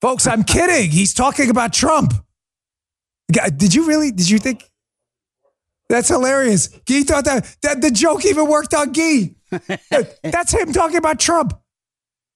[0.01, 0.91] Folks, I'm kidding.
[0.91, 2.13] He's talking about Trump.
[3.57, 4.11] Did you really?
[4.11, 4.71] Did you think?
[5.89, 6.69] That's hilarious.
[6.87, 9.35] Guy thought that, that the joke even worked on Guy.
[10.23, 11.59] That's him talking about Trump.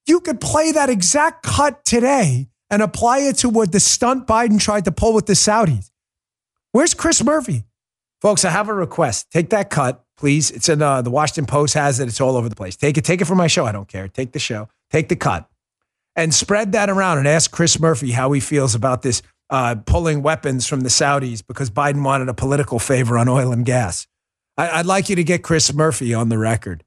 [0.08, 4.58] You could play that exact cut today and apply it to what the stunt Biden
[4.58, 5.90] tried to pull with the Saudis.
[6.72, 7.64] Where's Chris Murphy?
[8.20, 9.30] Folks, I have a request.
[9.30, 10.50] Take that cut, please.
[10.50, 12.08] It's in uh, the Washington Post has it.
[12.08, 12.74] It's all over the place.
[12.74, 13.04] Take it.
[13.04, 13.64] Take it from my show.
[13.64, 14.08] I don't care.
[14.08, 14.68] Take the show.
[14.90, 15.48] Take the cut
[16.16, 20.22] and spread that around and ask Chris Murphy how he feels about this uh, pulling
[20.22, 24.06] weapons from the Saudis because Biden wanted a political favor on oil and gas.
[24.56, 26.82] I, would like you to get Chris Murphy on the record.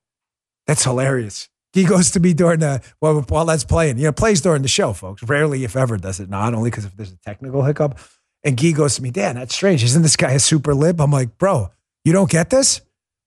[0.67, 1.49] That's hilarious.
[1.73, 3.97] He goes to me during the well while that's playing.
[3.97, 5.23] You know, plays during the show, folks.
[5.23, 6.53] Rarely, if ever, does it not.
[6.53, 7.97] Only because if there's a technical hiccup.
[8.43, 9.83] And Guy goes to me, Dan, that's strange.
[9.83, 10.99] Isn't this guy a super lib?
[10.99, 11.69] I'm like, bro,
[12.03, 12.81] you don't get this?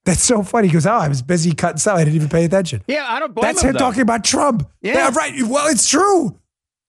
[0.04, 0.68] That's so funny.
[0.68, 1.96] He goes, "Oh, I was busy cutting stuff.
[1.96, 3.70] I didn't even pay attention." Yeah, I don't blame That's him.
[3.70, 4.68] him talking about Trump.
[4.82, 5.10] Yeah.
[5.14, 5.32] right.
[5.42, 6.38] Well, it's true.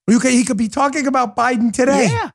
[0.10, 2.10] Could, he could be talking about Biden today.
[2.12, 2.30] Yeah.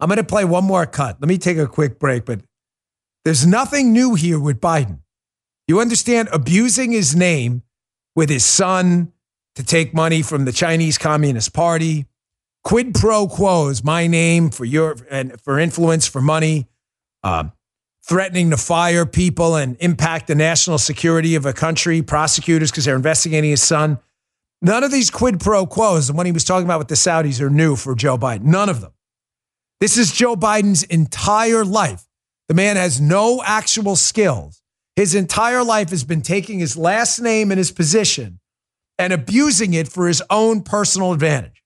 [0.00, 1.18] I'm going to play one more cut.
[1.20, 2.40] Let me take a quick break, but
[3.24, 5.00] there's nothing new here with Biden.
[5.66, 7.62] You understand abusing his name
[8.18, 9.12] with his son
[9.54, 12.04] to take money from the Chinese Communist Party,
[12.64, 16.66] quid pro quo is my name for your and for influence for money,
[17.22, 17.52] um,
[18.02, 22.96] threatening to fire people and impact the national security of a country, prosecutors because they're
[22.96, 24.00] investigating his son.
[24.60, 27.40] None of these quid pro quos, the one he was talking about with the Saudis,
[27.40, 28.42] are new for Joe Biden.
[28.42, 28.94] None of them.
[29.78, 32.04] This is Joe Biden's entire life.
[32.48, 34.60] The man has no actual skills.
[34.98, 38.40] His entire life has been taking his last name and his position
[38.98, 41.62] and abusing it for his own personal advantage.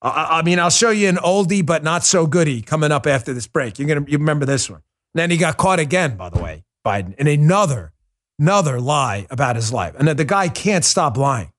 [0.00, 3.34] I, I mean, I'll show you an oldie but not so goodie coming up after
[3.34, 3.80] this break.
[3.80, 4.82] You're gonna you remember this one.
[5.14, 7.92] And then he got caught again, by the way, Biden, in another
[8.38, 9.96] another lie about his life.
[9.98, 11.50] And the guy can't stop lying.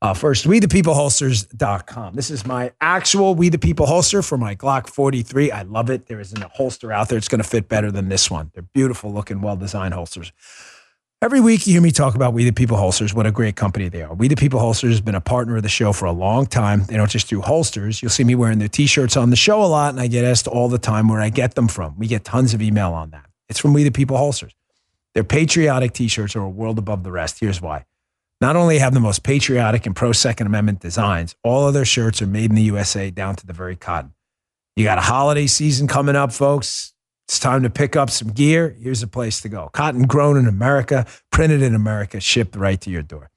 [0.00, 2.14] Uh, first, we the people holsters.com.
[2.14, 5.50] This is my actual We the People holster for my Glock 43.
[5.50, 6.06] I love it.
[6.06, 7.18] There isn't a holster out there.
[7.18, 8.52] It's going to fit better than this one.
[8.54, 10.32] They're beautiful looking, well designed holsters.
[11.20, 13.88] Every week you hear me talk about We the People holsters, what a great company
[13.88, 14.14] they are.
[14.14, 16.84] We the People holsters has been a partner of the show for a long time.
[16.84, 18.00] They don't just do holsters.
[18.00, 20.46] You'll see me wearing their t-shirts on the show a lot, and I get asked
[20.46, 21.98] all the time where I get them from.
[21.98, 23.26] We get tons of email on that.
[23.48, 24.54] It's from We the People holsters.
[25.14, 27.40] Their patriotic t-shirts are a world above the rest.
[27.40, 27.84] Here's why.
[28.40, 32.22] Not only have the most patriotic and pro Second Amendment designs, all of their shirts
[32.22, 34.14] are made in the USA down to the very cotton.
[34.76, 36.92] You got a holiday season coming up, folks.
[37.26, 38.76] It's time to pick up some gear.
[38.80, 39.68] Here's a place to go.
[39.72, 43.30] Cotton grown in America, printed in America, shipped right to your door.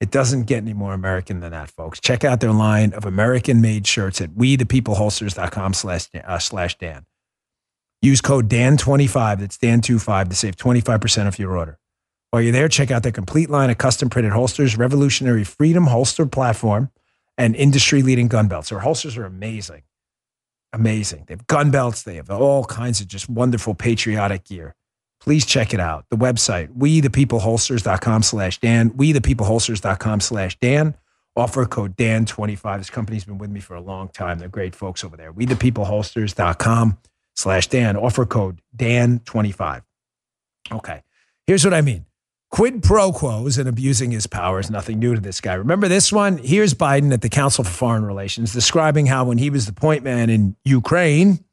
[0.00, 2.00] It doesn't get any more American than that, folks.
[2.00, 7.04] Check out their line of American-made shirts at wethepeopleholsters.com slash, uh, slash Dan.
[8.00, 11.78] Use code DAN25, that's DAN25, to save 25% off your order.
[12.30, 16.26] While you're there, check out their complete line of custom printed holsters, revolutionary freedom holster
[16.26, 16.90] platform,
[17.38, 18.68] and industry leading gun belts.
[18.68, 19.82] Their holsters are amazing.
[20.72, 21.24] Amazing.
[21.26, 24.74] They have gun belts, they have all kinds of just wonderful patriotic gear.
[25.20, 26.04] Please check it out.
[26.10, 30.94] The website, wethepeopleholsters.com slash Dan, wethepeopleholsters.com slash Dan.
[31.34, 32.78] Offer code Dan25.
[32.78, 34.38] This company's been with me for a long time.
[34.38, 35.32] They're great folks over there.
[35.32, 36.98] wethepeopleholsters.com
[37.36, 37.96] slash Dan.
[37.96, 39.82] Offer code Dan25.
[40.72, 41.02] Okay.
[41.46, 42.06] Here's what I mean.
[42.50, 45.54] Quid pro quos and abusing his power is nothing new to this guy.
[45.54, 46.38] Remember this one?
[46.38, 50.02] Here's Biden at the Council for Foreign Relations describing how when he was the point
[50.02, 51.44] man in Ukraine,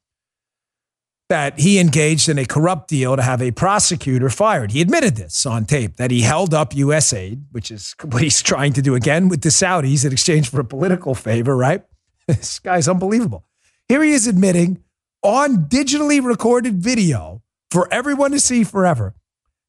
[1.28, 4.72] that he engaged in a corrupt deal to have a prosecutor fired.
[4.72, 7.12] He admitted this on tape that he held up U.S.
[7.14, 10.60] aid, which is what he's trying to do again with the Saudis in exchange for
[10.60, 11.84] a political favor, right?
[12.28, 13.46] This guy's unbelievable.
[13.88, 14.84] Here he is admitting
[15.22, 19.14] on digitally recorded video for everyone to see forever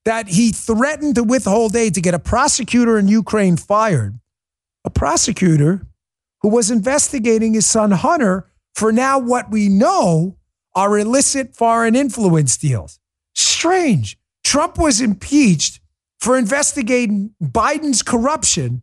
[0.06, 4.18] that he threatened to withhold aid to get a prosecutor in Ukraine fired,
[4.84, 5.84] a prosecutor
[6.42, 10.36] who was investigating his son Hunter for now what we know
[10.76, 13.00] are illicit foreign influence deals.
[13.34, 14.16] Strange.
[14.44, 15.80] Trump was impeached
[16.20, 18.82] for investigating Biden's corruption.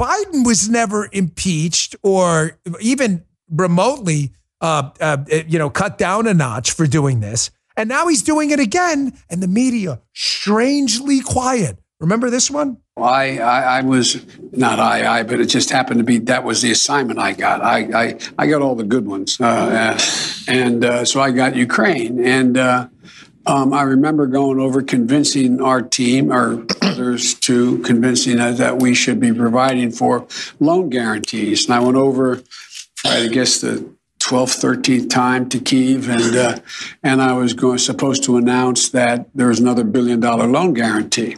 [0.00, 4.30] Biden was never impeached or even remotely,
[4.60, 7.50] uh, uh, you know, cut down a notch for doing this.
[7.76, 11.78] And now he's doing it again, and the media strangely quiet.
[12.00, 12.78] Remember this one?
[12.96, 16.62] I, I, I was not I, I, but it just happened to be that was
[16.62, 17.62] the assignment I got.
[17.62, 19.98] I, I, I got all the good ones, uh,
[20.48, 22.88] and uh, so I got Ukraine, and uh,
[23.46, 28.94] um, I remember going over convincing our team or others to convincing us that we
[28.94, 30.26] should be providing for
[30.58, 32.42] loan guarantees, and I went over,
[33.04, 33.95] I guess the
[34.26, 36.58] 12th, 13th time to Kiev, and uh,
[37.04, 41.36] and I was going supposed to announce that there was another billion dollar loan guarantee.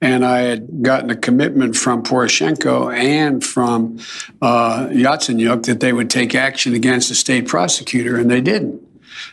[0.00, 3.98] And I had gotten a commitment from Poroshenko and from
[4.40, 8.82] uh, Yatsenyuk that they would take action against the state prosecutor, and they didn't.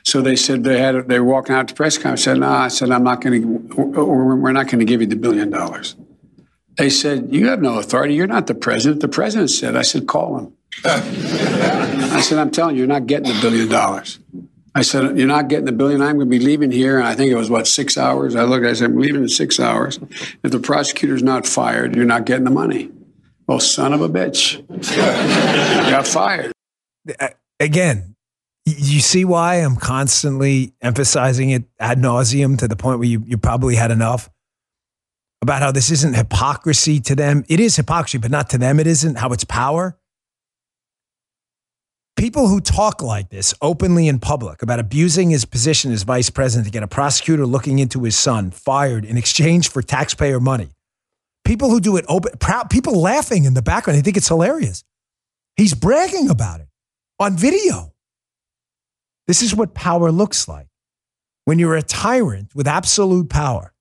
[0.03, 2.25] So they said they had they were walking out to press conference.
[2.25, 4.03] Said, "No," I said, "I'm not going to.
[4.03, 5.95] We're not going to give you the billion dollars."
[6.77, 8.15] They said, "You have no authority.
[8.15, 10.53] You're not the president." The president said, "I said, call him."
[10.85, 14.19] I said, I'm telling you, you're not getting the billion dollars.
[14.75, 16.01] I said, You're not getting the billion.
[16.01, 16.97] I'm going to be leaving here.
[16.97, 18.35] And I think it was, what, six hours?
[18.35, 19.99] I looked, I said, I'm leaving in six hours.
[20.43, 22.91] If the prosecutor's not fired, you're not getting the money.
[23.47, 24.65] Well, son of a bitch.
[25.89, 26.53] got fired.
[27.59, 28.15] Again,
[28.65, 33.37] you see why I'm constantly emphasizing it ad nauseum to the point where you, you
[33.37, 34.29] probably had enough
[35.41, 37.43] about how this isn't hypocrisy to them.
[37.49, 38.79] It is hypocrisy, but not to them.
[38.79, 39.97] It isn't how it's power
[42.15, 46.67] People who talk like this openly in public about abusing his position as vice president
[46.67, 50.69] to get a prosecutor looking into his son fired in exchange for taxpayer money.
[51.43, 53.97] People who do it open, proud, people laughing in the background.
[53.97, 54.83] They think it's hilarious.
[55.57, 56.67] He's bragging about it
[57.19, 57.93] on video.
[59.27, 60.67] This is what power looks like.
[61.45, 63.73] When you're a tyrant with absolute power,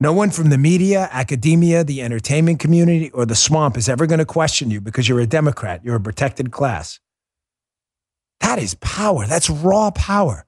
[0.00, 4.20] no one from the media, academia, the entertainment community, or the swamp is ever going
[4.20, 5.84] to question you because you're a Democrat.
[5.84, 6.98] You're a protected class.
[8.40, 9.26] That is power.
[9.26, 10.46] That's raw power.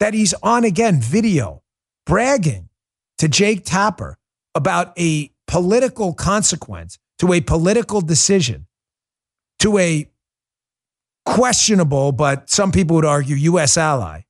[0.00, 1.62] That he's on again video
[2.06, 2.68] bragging
[3.18, 4.16] to Jake Tapper
[4.54, 8.66] about a political consequence to a political decision
[9.58, 10.08] to a
[11.26, 13.76] questionable, but some people would argue U.S.
[13.76, 14.22] ally.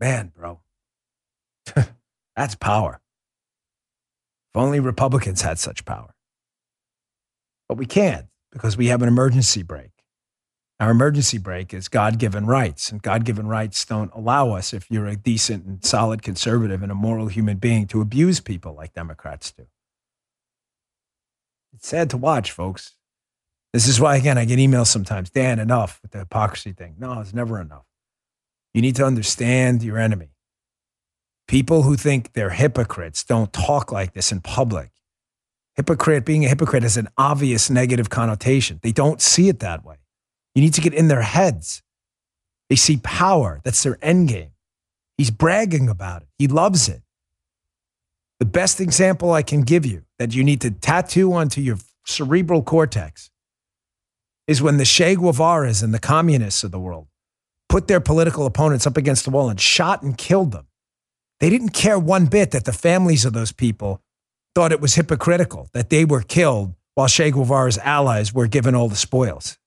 [0.00, 0.60] Man, bro,
[2.36, 3.00] that's power.
[4.52, 6.14] If only Republicans had such power.
[7.68, 9.93] But we can't because we have an emergency brake.
[10.84, 14.90] Our emergency brake is God given rights, and God given rights don't allow us, if
[14.90, 18.92] you're a decent and solid conservative and a moral human being, to abuse people like
[18.92, 19.64] Democrats do.
[21.72, 22.96] It's sad to watch, folks.
[23.72, 26.96] This is why, again, I get emails sometimes Dan, enough with the hypocrisy thing.
[26.98, 27.86] No, it's never enough.
[28.74, 30.32] You need to understand your enemy.
[31.48, 34.90] People who think they're hypocrites don't talk like this in public.
[35.76, 38.80] Hypocrite, being a hypocrite has an obvious negative connotation.
[38.82, 39.96] They don't see it that way.
[40.54, 41.82] You need to get in their heads.
[42.68, 43.60] They see power.
[43.64, 44.50] That's their end game.
[45.18, 46.28] He's bragging about it.
[46.38, 47.02] He loves it.
[48.40, 52.62] The best example I can give you that you need to tattoo onto your cerebral
[52.62, 53.30] cortex
[54.46, 57.06] is when the Che Guevaras and the communists of the world
[57.68, 60.66] put their political opponents up against the wall and shot and killed them.
[61.40, 64.02] They didn't care one bit that the families of those people
[64.54, 68.88] thought it was hypocritical that they were killed while Che Guevara's allies were given all
[68.88, 69.58] the spoils.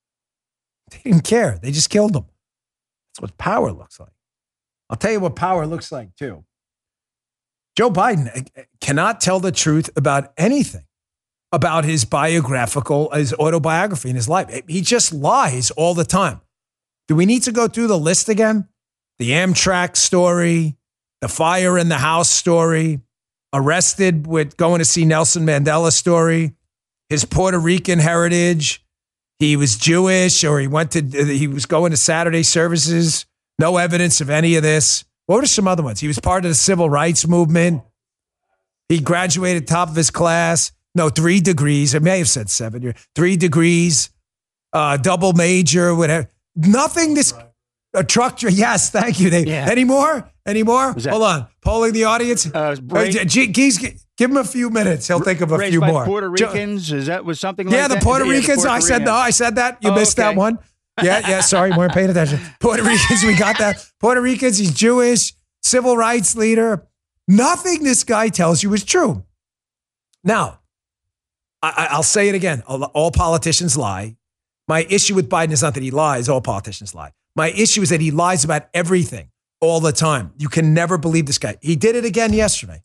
[0.92, 1.60] They didn't care.
[1.62, 2.26] They just killed them.
[3.10, 4.12] That's what power looks like.
[4.90, 6.46] I'll tell you what power looks like too.
[7.76, 10.86] Joe Biden eh, eh, cannot tell the truth about anything
[11.52, 14.48] about his biographical, his autobiography in his life.
[14.50, 16.42] Eh, he just lies all the time.
[17.08, 18.68] Do we need to go through the list again?
[19.20, 20.76] The Amtrak story,
[21.22, 23.02] the fire in the house story,
[23.54, 26.54] arrested with going to see Nelson Mandela story,
[27.10, 28.84] his Puerto Rican heritage,
[29.40, 33.26] he was Jewish or he went to, he was going to Saturday services.
[33.60, 35.06] No evidence of any of this.
[35.26, 36.00] What were some other ones?
[36.00, 37.84] He was part of the civil rights movement.
[38.90, 40.72] He graduated top of his class.
[40.96, 41.94] No, three degrees.
[41.94, 42.96] I may have said seven years.
[43.14, 44.10] Three degrees,
[44.74, 46.32] uh, double major, whatever.
[46.56, 47.34] Nothing this,
[47.94, 49.30] a truck, yes, thank you.
[49.30, 49.68] They, Yeah.
[49.70, 50.30] Any more?
[50.46, 50.94] Any more?
[50.94, 51.48] Hold on.
[51.62, 52.46] Polling the audience.
[52.54, 55.08] Uh, break- Uh, G- give him a few minutes.
[55.08, 56.06] He'll think of a few more.
[56.06, 56.92] Puerto Ricans?
[56.92, 58.04] Is that was something yeah, like the that?
[58.04, 58.66] Puerto Yeah, the Ricans.
[58.66, 59.06] I said Ricans.
[59.08, 59.14] no.
[59.16, 59.78] I said that.
[59.82, 60.60] You Oh, missed that one.
[61.04, 61.42] Yeah, yeah.
[61.42, 62.40] Sorry, weren't paying attention.
[62.60, 63.24] Puerto Ricans.
[63.24, 63.86] We got that.
[64.00, 64.58] Puerto Ricans.
[64.58, 66.88] He's Jewish, civil rights leader.
[67.28, 69.24] Nothing this guy tells you is true.
[70.24, 70.60] Now,
[71.62, 72.64] I, I- I'll say it again.
[72.68, 74.16] All, all politicians lie.
[74.68, 76.28] My issue with Biden is not that he lies.
[76.30, 77.12] All politicians lie.
[77.38, 79.30] My issue is that he lies about everything
[79.62, 80.34] all the time.
[80.38, 81.58] You can never believe this guy.
[81.62, 82.84] He did it again yesterday.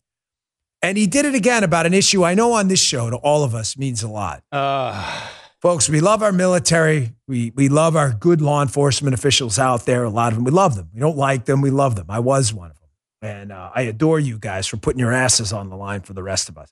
[0.81, 3.43] And he did it again about an issue I know on this show to all
[3.43, 4.43] of us means a lot.
[4.51, 5.27] Uh,
[5.63, 7.15] Folks, we love our military.
[7.25, 10.03] We, we love our good law enforcement officials out there.
[10.03, 10.43] A lot of them.
[10.43, 10.89] We love them.
[10.93, 11.61] We don't like them.
[11.61, 12.07] We love them.
[12.09, 12.89] I was one of them.
[13.21, 16.21] And uh, I adore you guys for putting your asses on the line for the
[16.21, 16.69] rest of us.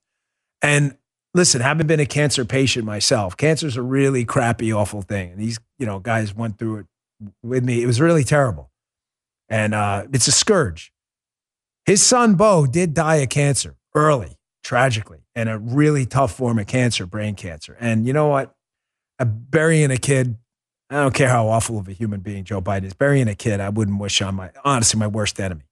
[0.62, 0.98] And
[1.34, 5.32] listen, having been a cancer patient myself, cancer's a really crappy, awful thing.
[5.32, 6.86] And these, you know, guys went through it
[7.44, 7.82] with me.
[7.82, 8.72] It was really terrible.
[9.50, 10.92] And uh, it's a scourge.
[11.86, 16.68] His son, Bo, did die of cancer early, tragically, and a really tough form of
[16.68, 17.76] cancer, brain cancer.
[17.80, 18.56] And you know what?
[19.20, 20.38] Uh, burying a kid,
[20.90, 23.60] I don't care how awful of a human being Joe Biden is, burying a kid,
[23.60, 25.64] I wouldn't wish on my, honestly, my worst enemy.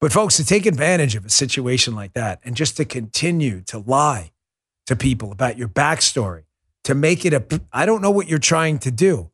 [0.00, 3.78] But folks, to take advantage of a situation like that and just to continue to
[3.78, 4.32] lie
[4.86, 6.44] to people about your backstory,
[6.84, 9.30] to make it a, I don't know what you're trying to do.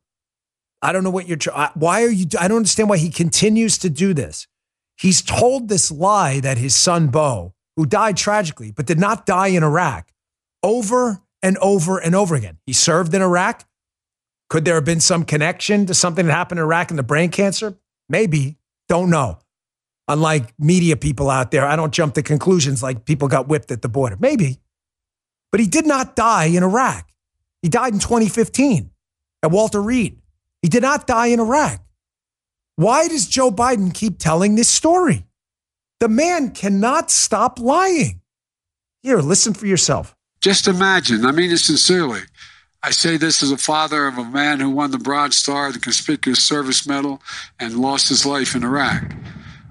[0.81, 1.71] I don't know what you're trying.
[1.73, 2.27] Why are you?
[2.39, 4.47] I don't understand why he continues to do this.
[4.97, 9.47] He's told this lie that his son Bo, who died tragically, but did not die
[9.47, 10.11] in Iraq,
[10.63, 12.57] over and over and over again.
[12.65, 13.63] He served in Iraq.
[14.49, 17.29] Could there have been some connection to something that happened in Iraq and the brain
[17.29, 17.77] cancer?
[18.07, 18.57] Maybe.
[18.87, 19.39] Don't know.
[20.07, 23.81] Unlike media people out there, I don't jump to conclusions like people got whipped at
[23.81, 24.15] the border.
[24.19, 24.59] Maybe.
[25.51, 27.09] But he did not die in Iraq.
[27.61, 28.91] He died in 2015
[29.43, 30.19] at Walter Reed.
[30.61, 31.81] He did not die in Iraq.
[32.75, 35.25] Why does Joe Biden keep telling this story?
[35.99, 38.21] The man cannot stop lying.
[39.01, 40.15] Here, listen for yourself.
[40.41, 42.21] Just imagine, I mean it sincerely.
[42.83, 45.79] I say this as a father of a man who won the Bronze Star, the
[45.79, 47.21] Conspicuous Service Medal,
[47.59, 49.13] and lost his life in Iraq.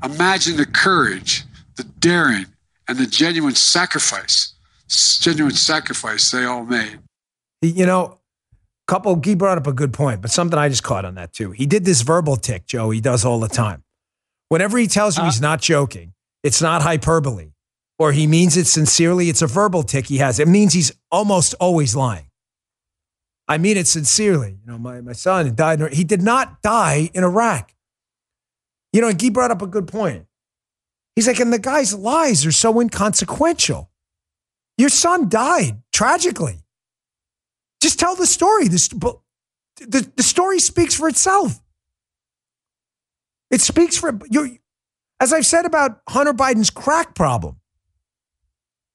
[0.03, 1.45] Imagine the courage,
[1.77, 2.47] the daring,
[2.89, 4.53] and the genuine sacrifice,
[5.21, 6.99] genuine sacrifice they all made.
[7.63, 8.21] You know,
[8.87, 11.51] couple, he brought up a good point, but something I just caught on that too.
[11.51, 13.83] He did this verbal tic, Joe, he does all the time.
[14.49, 16.13] Whenever he tells you uh, he's not joking,
[16.45, 17.51] it's not hyperbole,
[17.99, 20.39] or he means it sincerely, it's a verbal tic he has.
[20.39, 22.31] It means he's almost always lying.
[23.49, 24.59] I mean it sincerely.
[24.65, 25.81] You know, my, my son died.
[25.93, 27.73] He did not die in Iraq.
[28.93, 30.27] You know, he brought up a good point.
[31.15, 33.91] He's like, and the guy's lies are so inconsequential.
[34.79, 36.66] Your son died tragically.
[37.87, 38.67] Just tell the story.
[38.67, 39.17] The,
[39.77, 41.63] the, the story speaks for itself.
[43.49, 44.59] It speaks for you.
[45.21, 47.61] As I've said about Hunter Biden's crack problem,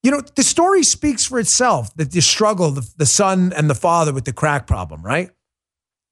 [0.04, 3.76] you know, the story speaks for itself that the struggle, the, the son and the
[3.76, 5.30] father with the crack problem, right?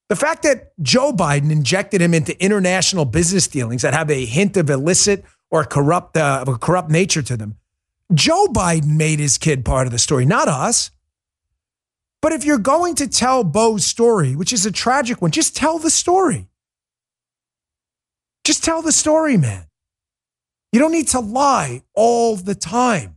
[0.08, 4.56] The fact that Joe Biden injected him into international business dealings that have a hint
[4.56, 7.58] of illicit or corrupt, uh, a corrupt nature to them,
[8.14, 10.90] Joe Biden made his kid part of the story, not us.
[12.22, 15.78] But if you're going to tell Bo's story, which is a tragic one, just tell
[15.78, 16.48] the story.
[18.44, 19.66] Just tell the story, man.
[20.72, 23.16] You don't need to lie all the time.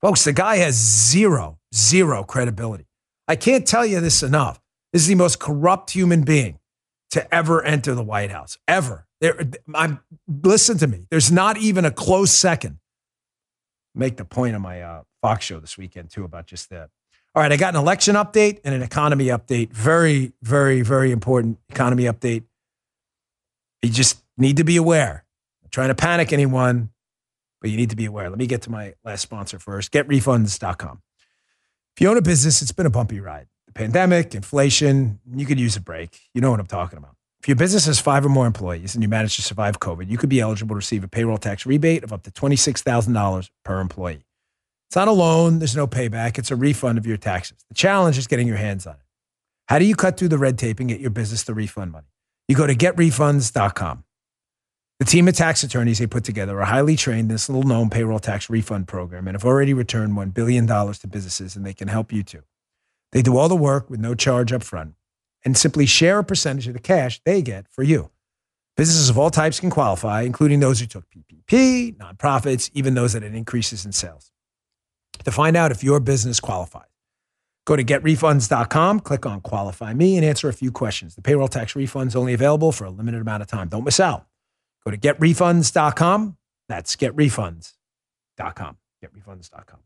[0.00, 2.86] Folks, the guy has zero, zero credibility.
[3.28, 4.60] I can't tell you this enough.
[4.92, 6.58] This is the most corrupt human being
[7.10, 9.06] to ever enter the White House, ever.
[9.20, 9.40] There,
[9.74, 11.06] I'm, listen to me.
[11.10, 12.78] There's not even a close second.
[13.94, 16.90] Make the point of my uh, Fox show this weekend, too, about just that.
[17.34, 19.70] All right, I got an election update and an economy update.
[19.70, 22.44] Very, very, very important economy update.
[23.82, 25.24] You just need to be aware.
[25.62, 26.90] I'm trying to panic anyone
[27.60, 28.28] but you need to be aware.
[28.28, 31.02] Let me get to my last sponsor first getrefunds.com.
[31.96, 33.48] If you own a business, it's been a bumpy ride.
[33.66, 36.20] The pandemic, inflation, you could use a break.
[36.34, 37.16] You know what I'm talking about.
[37.40, 40.18] If your business has five or more employees and you manage to survive COVID, you
[40.18, 44.25] could be eligible to receive a payroll tax rebate of up to $26,000 per employee.
[44.88, 47.64] It's not a loan, there's no payback, it's a refund of your taxes.
[47.68, 49.00] The challenge is getting your hands on it.
[49.68, 52.06] How do you cut through the red tape and get your business the refund money?
[52.46, 54.04] You go to getrefunds.com.
[54.98, 57.90] The team of tax attorneys they put together are highly trained in this little known
[57.90, 61.88] payroll tax refund program and have already returned $1 billion to businesses, and they can
[61.88, 62.42] help you too.
[63.12, 64.94] They do all the work with no charge up front
[65.44, 68.10] and simply share a percentage of the cash they get for you.
[68.76, 73.22] Businesses of all types can qualify, including those who took PPP, nonprofits, even those that
[73.22, 74.32] had increases in sales.
[75.24, 76.86] To find out if your business qualifies,
[77.64, 81.14] go to getrefunds.com, click on Qualify Me, and answer a few questions.
[81.14, 83.68] The payroll tax refund is only available for a limited amount of time.
[83.68, 84.26] Don't miss out.
[84.84, 86.36] Go to getrefunds.com.
[86.68, 88.76] That's getrefunds.com.
[89.04, 89.80] Getrefunds.com.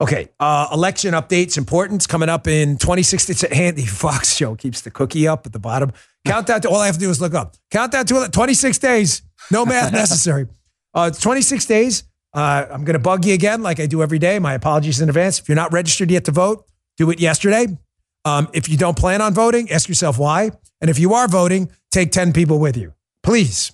[0.00, 2.00] Okay, uh, election updates important.
[2.00, 3.30] It's coming up in 26.
[3.30, 5.92] It's a handy Fox show keeps the cookie up at the bottom.
[6.26, 7.54] Count that to all I have to do is look up.
[7.70, 9.22] Count that to 26 days.
[9.50, 10.46] No math necessary.
[10.96, 12.04] Uh, it's 26 days.
[12.34, 14.38] Uh, I'm going to bug you again, like I do every day.
[14.38, 15.38] My apologies in advance.
[15.38, 16.66] If you're not registered yet to vote,
[16.96, 17.78] do it yesterday.
[18.24, 20.50] Um, if you don't plan on voting, ask yourself why.
[20.80, 22.94] And if you are voting, take 10 people with you.
[23.22, 23.72] Please.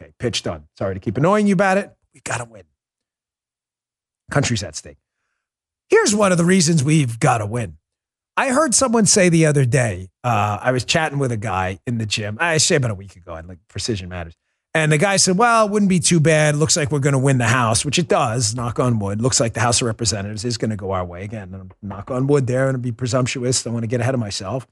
[0.00, 0.64] Okay, pitch done.
[0.78, 1.90] Sorry to keep annoying you about it.
[2.12, 2.64] We've got to win.
[4.30, 4.98] Country's at stake.
[5.88, 7.76] Here's one of the reasons we've got to win.
[8.36, 11.98] I heard someone say the other day, uh, I was chatting with a guy in
[11.98, 12.36] the gym.
[12.40, 14.34] I say about a week ago, and like Precision Matters.
[14.76, 16.54] And the guy said, Well, it wouldn't be too bad.
[16.54, 19.22] Looks like we're going to win the House, which it does, knock on wood.
[19.22, 21.24] Looks like the House of Representatives is going to go our way.
[21.24, 23.62] Again, knock on wood there and be presumptuous.
[23.62, 24.68] Don't want to get ahead of myself.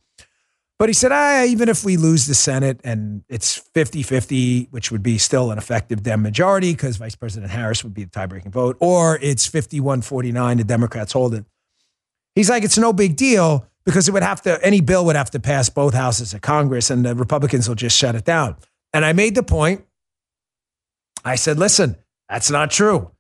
[0.79, 4.93] But he said, ah, even if we lose the Senate and it's 50 50, which
[4.93, 8.27] would be still an effective Dem majority because Vice President Harris would be the tie
[8.27, 11.47] breaking vote, or it's 51 49, the Democrats hold it.
[12.35, 15.31] He's like, it's no big deal because it would have to, any bill would have
[15.31, 18.57] to pass both houses of Congress and the Republicans will just shut it down.
[18.93, 19.87] And I made the point.
[21.25, 21.97] I said, listen,
[22.29, 23.11] that's not true.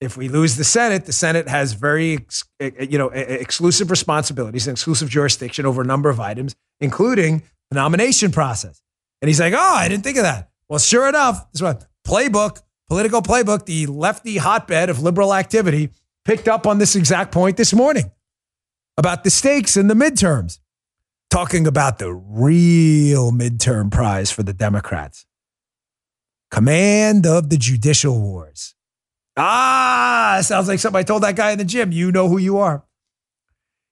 [0.00, 2.26] If we lose the Senate, the Senate has very,
[2.58, 8.32] you know, exclusive responsibilities and exclusive jurisdiction over a number of items, including the nomination
[8.32, 8.82] process.
[9.20, 12.60] And he's like, "Oh, I didn't think of that." Well, sure enough, this one playbook,
[12.88, 15.90] political playbook, the lefty hotbed of liberal activity,
[16.24, 18.10] picked up on this exact point this morning
[18.96, 20.58] about the stakes in the midterms,
[21.30, 25.26] talking about the real midterm prize for the Democrats
[26.52, 28.74] command of the judicial wars.
[29.36, 31.90] Ah, sounds like something I told that guy in the gym.
[31.90, 32.84] You know who you are.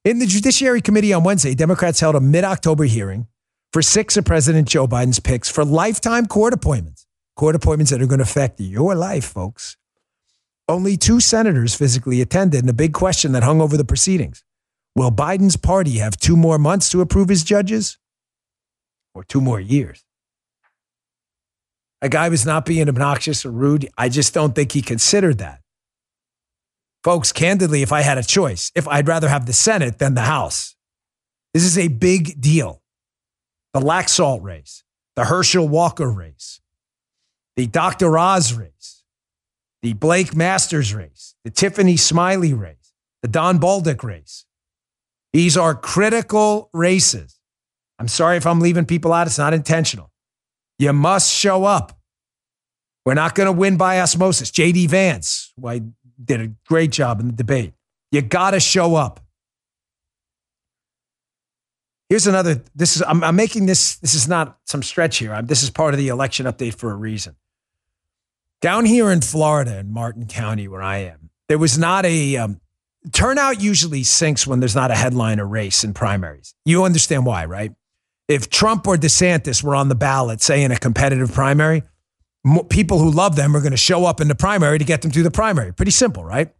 [0.04, 3.26] In the Judiciary Committee on Wednesday, Democrats held a mid October hearing
[3.72, 8.06] for six of President Joe Biden's picks for lifetime court appointments, court appointments that are
[8.06, 9.78] going to affect your life, folks.
[10.68, 14.44] Only two senators physically attended, and a big question that hung over the proceedings
[14.94, 17.98] Will Biden's party have two more months to approve his judges
[19.14, 20.04] or two more years?
[22.02, 23.88] A guy was not being obnoxious or rude.
[23.98, 25.60] I just don't think he considered that.
[27.04, 30.22] Folks, candidly, if I had a choice, if I'd rather have the Senate than the
[30.22, 30.76] House,
[31.54, 32.82] this is a big deal.
[33.72, 34.82] The Laxalt race,
[35.16, 36.60] the Herschel Walker race,
[37.56, 38.18] the Dr.
[38.18, 39.02] Oz race,
[39.82, 42.92] the Blake Masters race, the Tiffany Smiley race,
[43.22, 44.44] the Don Bolduc race.
[45.32, 47.38] These are critical races.
[47.98, 49.26] I'm sorry if I'm leaving people out.
[49.26, 50.09] It's not intentional.
[50.80, 51.92] You must show up.
[53.04, 54.50] We're not going to win by osmosis.
[54.50, 55.82] JD Vance, who I
[56.24, 57.74] did a great job in the debate.
[58.10, 59.20] You got to show up.
[62.08, 62.62] Here's another.
[62.74, 63.96] This is I'm, I'm, making this.
[63.96, 65.34] This is not some stretch here.
[65.34, 67.36] I'm, this is part of the election update for a reason.
[68.62, 72.58] Down here in Florida, in Martin County, where I am, there was not a um,
[73.12, 73.60] turnout.
[73.60, 76.54] Usually sinks when there's not a headline or race in primaries.
[76.64, 77.72] You understand why, right?
[78.30, 81.82] If Trump or DeSantis were on the ballot, say in a competitive primary,
[82.68, 85.10] people who love them are going to show up in the primary to get them
[85.10, 85.72] through the primary.
[85.72, 86.54] Pretty simple, right?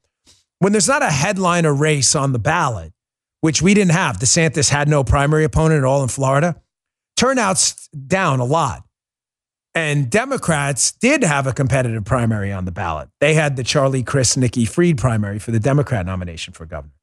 [0.58, 2.92] When there's not a headliner race on the ballot,
[3.40, 6.60] which we didn't have, DeSantis had no primary opponent at all in Florida,
[7.16, 8.82] turnout's down a lot.
[9.72, 13.10] And Democrats did have a competitive primary on the ballot.
[13.20, 16.94] They had the Charlie Crist Nikki Fried primary for the Democrat nomination for governor.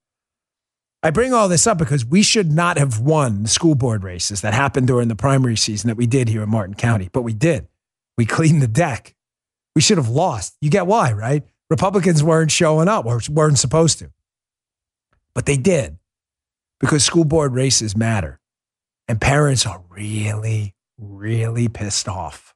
[1.03, 4.53] I bring all this up because we should not have won school board races that
[4.53, 7.67] happened during the primary season that we did here in Martin County, but we did.
[8.17, 9.15] We cleaned the deck.
[9.75, 10.57] We should have lost.
[10.59, 11.43] You get why, right?
[11.69, 14.11] Republicans weren't showing up or weren't supposed to.
[15.35, 15.97] But they did
[16.79, 18.39] because school board races matter.
[19.07, 22.55] And parents are really, really pissed off.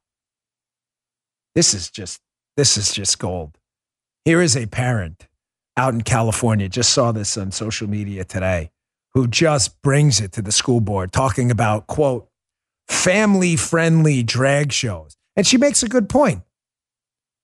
[1.54, 2.20] This is just
[2.58, 3.58] this is just gold.
[4.26, 5.28] Here is a parent
[5.78, 8.72] out in California, just saw this on social media today,
[9.14, 12.30] who just brings it to the school board talking about, quote,
[12.88, 15.16] family friendly drag shows.
[15.36, 16.44] And she makes a good point.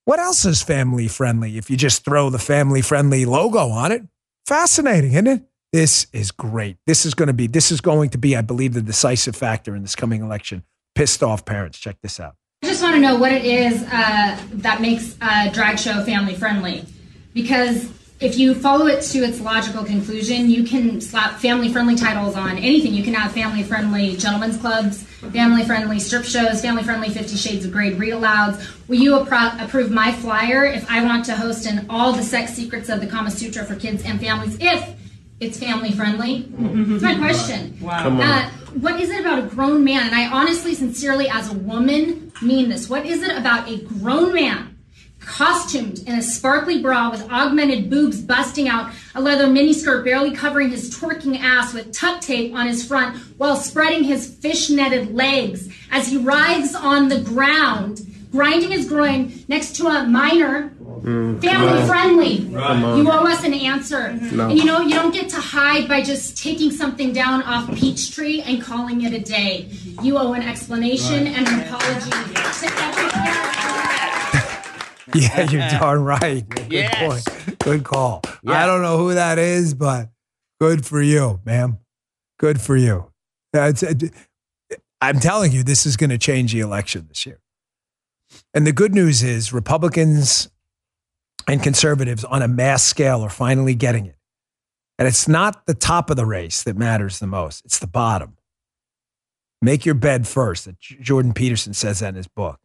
[0.04, 4.02] What else is family friendly if you just throw the family friendly logo on it?
[4.46, 5.42] Fascinating, isn't it?
[5.72, 6.78] This is great.
[6.86, 9.76] This is going to be this is going to be I believe the decisive factor
[9.76, 10.64] in this coming election.
[10.94, 11.78] Pissed off parents.
[11.78, 12.36] Check this out.
[12.62, 16.34] I just want to know what it is uh, that makes a drag show family
[16.34, 16.86] friendly
[17.34, 22.34] because if you follow it to its logical conclusion, you can slap family friendly titles
[22.34, 22.92] on anything.
[22.92, 27.64] You can have family friendly gentlemen's clubs, family friendly strip shows, family friendly Fifty Shades
[27.64, 28.66] of Grey read alouds.
[28.88, 32.54] Will you appro- approve my flyer if I want to host an all the sex
[32.54, 34.96] secrets of the Kama Sutra for kids and families if
[35.38, 36.48] it's family friendly?
[36.50, 37.78] That's my question.
[37.80, 38.18] Wow.
[38.20, 38.50] Uh,
[38.80, 40.06] what is it about a grown man?
[40.06, 42.90] And I honestly, sincerely, as a woman, mean this.
[42.90, 44.67] What is it about a grown man?
[45.28, 50.70] Costumed in a sparkly bra with augmented boobs busting out, a leather miniskirt barely covering
[50.70, 56.08] his twerking ass with tuck tape on his front while spreading his fish-netted legs as
[56.08, 58.00] he writhes on the ground,
[58.32, 60.70] grinding his groin next to a minor.
[61.02, 62.40] Mm, Family friendly.
[62.46, 62.96] Right.
[62.96, 64.14] You owe us an answer.
[64.14, 64.48] No.
[64.48, 68.42] And you know, you don't get to hide by just taking something down off Peachjar
[68.44, 69.68] and calling it a day.
[70.02, 73.17] You owe an explanation and an apology to every parent.
[75.14, 76.46] Yeah, you're darn right.
[76.48, 77.24] Good Yes.
[77.24, 77.58] point.
[77.60, 78.22] Good call.
[78.46, 80.10] I don't know who that is, but
[80.60, 81.78] good for you, ma'am.
[82.38, 83.10] Good for you.
[83.52, 83.94] That's, uh,
[85.00, 87.40] I'm telling you, this is going to change the election this year.
[88.52, 90.50] And the good news is Republicans
[91.46, 94.16] and conservatives on a mass scale are finally getting it.
[94.98, 98.36] And it's not the top of the race that matters the most, it's the bottom.
[99.62, 100.66] Make your bed first.
[100.66, 102.60] That Jordan Peterson says that in his book.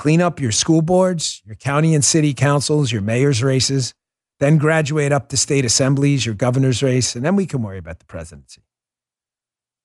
[0.00, 3.92] Clean up your school boards, your county and city councils, your mayor's races,
[4.38, 7.98] then graduate up to state assemblies, your governor's race, and then we can worry about
[7.98, 8.62] the presidency.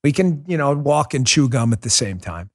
[0.05, 2.49] We can, you know, walk and chew gum at the same time.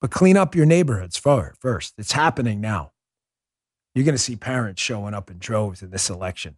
[0.00, 1.94] But clean up your neighborhoods first.
[1.96, 2.90] It's happening now.
[3.94, 6.56] You're going to see parents showing up in droves in this election.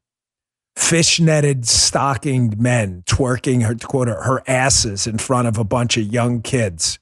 [0.76, 6.40] Fish-netted, stockinged men twerking her, quote, her asses in front of a bunch of young
[6.40, 6.98] kids.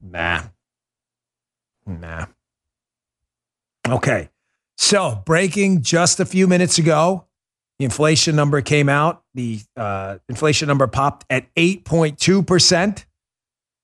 [0.00, 0.46] Nah.
[1.86, 2.26] Nah.
[3.88, 4.28] Okay.
[4.76, 7.26] So, breaking just a few minutes ago,
[7.78, 9.22] the inflation number came out.
[9.34, 13.04] The uh, inflation number popped at 8.2%.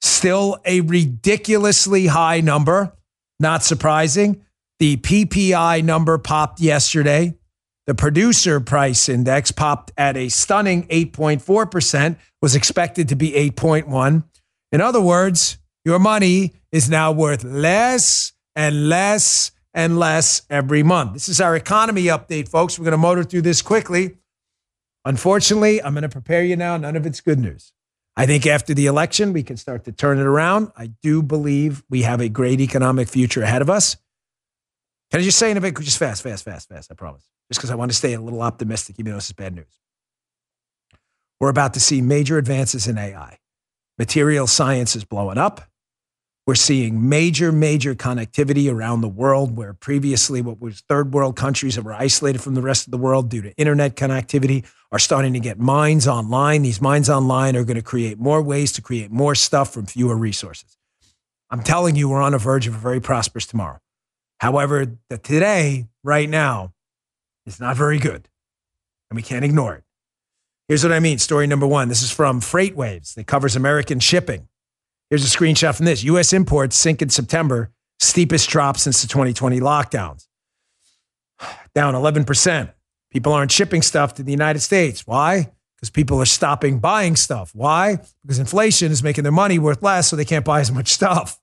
[0.01, 2.93] Still a ridiculously high number.
[3.41, 4.45] Not surprising.
[4.79, 7.35] The PPI number popped yesterday.
[7.87, 14.25] The producer price index popped at a stunning 8.4%, was expected to be 8.1.
[14.71, 21.13] In other words, your money is now worth less and less and less every month.
[21.13, 22.79] This is our economy update, folks.
[22.79, 24.17] We're going to motor through this quickly.
[25.05, 26.77] Unfortunately, I'm going to prepare you now.
[26.77, 27.73] None of it's good news.
[28.17, 30.73] I think after the election, we can start to turn it around.
[30.77, 33.97] I do believe we have a great economic future ahead of us.
[35.11, 37.27] Can I just say in a bit, just fast, fast, fast, fast, I promise.
[37.49, 39.81] Just because I want to stay a little optimistic, even though this is bad news.
[41.41, 43.39] We're about to see major advances in AI.
[43.99, 45.63] Material science is blowing up.
[46.49, 51.75] We're seeing major, major connectivity around the world where previously what was third world countries
[51.75, 55.35] that were isolated from the rest of the world due to internet connectivity are starting
[55.35, 56.63] to get mines online.
[56.63, 60.17] These mines online are going to create more ways to create more stuff from fewer
[60.17, 60.79] resources.
[61.51, 63.81] I'm telling you, we're on the verge of a very prosperous tomorrow.
[64.41, 66.73] However, the today, right now,
[67.45, 68.27] is not very good,
[69.11, 69.85] and we can't ignore it.
[70.67, 71.19] Here's what I mean.
[71.19, 71.89] Story number one.
[71.89, 74.49] This is from FreightWaves that covers American shipping.
[75.11, 76.33] Here's a screenshot from this U.S.
[76.33, 80.27] imports sink in September, steepest drop since the 2020 lockdowns.
[81.75, 82.73] Down 11%.
[83.11, 85.07] People aren't shipping stuff to the United States.
[85.07, 85.51] Why?
[85.77, 87.55] Because people are stopping buying stuff.
[87.55, 87.99] Why?
[88.23, 91.41] Because inflation is making their money worth less, so they can't buy as much stuff.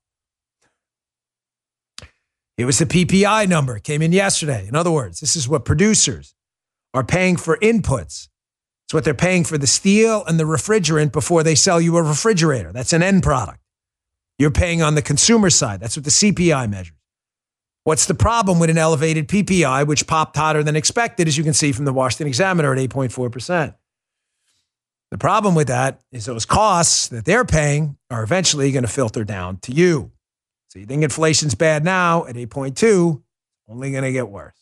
[2.57, 4.67] It was the PPI number, came in yesterday.
[4.67, 6.35] In other words, this is what producers
[6.93, 8.29] are paying for inputs
[8.95, 12.71] what they're paying for the steel and the refrigerant before they sell you a refrigerator.
[12.71, 13.59] That's an end product.
[14.39, 15.79] You're paying on the consumer side.
[15.79, 16.97] That's what the CPI measures.
[17.83, 21.53] What's the problem with an elevated PPI, which popped hotter than expected, as you can
[21.53, 23.75] see from the Washington Examiner at 8.4%?
[25.11, 29.23] The problem with that is those costs that they're paying are eventually going to filter
[29.23, 30.11] down to you.
[30.69, 33.21] So you think inflation's bad now at 8.2,
[33.67, 34.57] only going to get worse.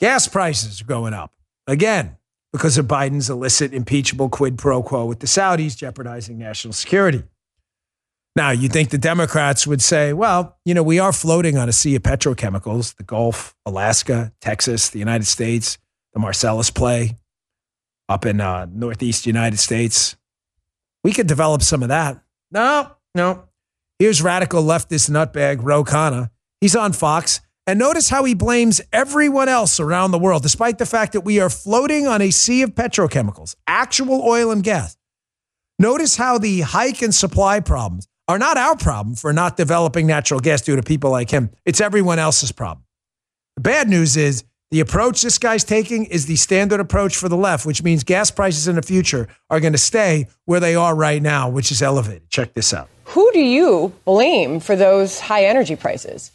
[0.00, 1.32] Gas prices are going up.
[1.66, 2.16] Again,
[2.52, 7.22] because of Biden's illicit, impeachable quid pro quo with the Saudis, jeopardizing national security.
[8.34, 11.72] Now, you think the Democrats would say, well, you know, we are floating on a
[11.72, 15.76] sea of petrochemicals, the Gulf, Alaska, Texas, the United States,
[16.14, 17.18] the Marcellus play
[18.08, 20.16] up in uh, Northeast United States.
[21.04, 22.22] We could develop some of that.
[22.50, 23.48] No, no.
[23.98, 26.30] Here's radical leftist nutbag Ro Khanna.
[26.60, 27.40] He's on Fox.
[27.66, 31.38] And notice how he blames everyone else around the world, despite the fact that we
[31.38, 34.96] are floating on a sea of petrochemicals, actual oil and gas.
[35.78, 40.40] Notice how the hike and supply problems are not our problem for not developing natural
[40.40, 41.50] gas due to people like him.
[41.64, 42.84] It's everyone else's problem.
[43.56, 47.36] The bad news is the approach this guy's taking is the standard approach for the
[47.36, 50.94] left, which means gas prices in the future are going to stay where they are
[50.94, 52.28] right now, which is elevated.
[52.30, 52.88] Check this out.
[53.06, 56.32] Who do you blame for those high energy prices?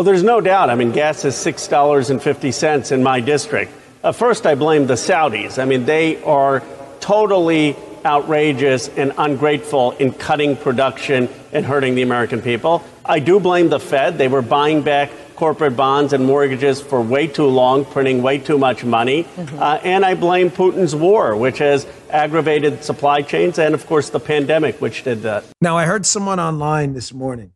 [0.00, 0.70] Well, there's no doubt.
[0.70, 3.70] I mean, gas is $6.50 in my district.
[4.02, 5.60] Uh, first, I blame the Saudis.
[5.60, 6.62] I mean, they are
[7.00, 12.82] totally outrageous and ungrateful in cutting production and hurting the American people.
[13.04, 14.16] I do blame the Fed.
[14.16, 18.56] They were buying back corporate bonds and mortgages for way too long, printing way too
[18.56, 19.24] much money.
[19.24, 19.62] Mm-hmm.
[19.62, 24.20] Uh, and I blame Putin's war, which has aggravated supply chains, and of course, the
[24.20, 25.44] pandemic, which did that.
[25.60, 27.52] Now, I heard someone online this morning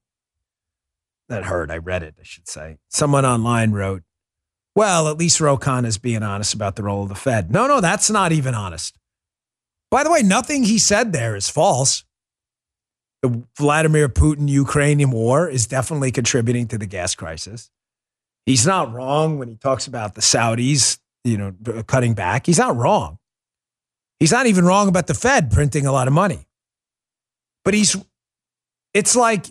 [1.29, 2.79] that heard, I read it, I should say.
[2.89, 4.03] Someone online wrote,
[4.75, 7.51] well, at least Ro Khanna is being honest about the role of the Fed.
[7.51, 8.99] No, no, that's not even honest.
[9.91, 12.05] By the way, nothing he said there is false.
[13.23, 17.71] The Vladimir Putin Ukrainian war is definitely contributing to the gas crisis.
[18.45, 22.47] He's not wrong when he talks about the Saudis, you know, cutting back.
[22.47, 23.19] He's not wrong.
[24.19, 26.47] He's not even wrong about the Fed printing a lot of money.
[27.65, 27.97] But he's
[28.93, 29.47] it's like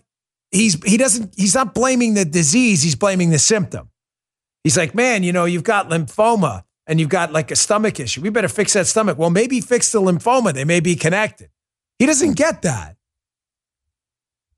[0.54, 3.90] he's he doesn't he's not blaming the disease, he's blaming the symptom.
[4.64, 8.22] He's like, man, you know, you've got lymphoma and you've got like a stomach issue.
[8.22, 9.18] We better fix that stomach.
[9.18, 10.54] Well, maybe fix the lymphoma.
[10.54, 11.50] They may be connected.
[12.00, 12.96] He doesn't get that.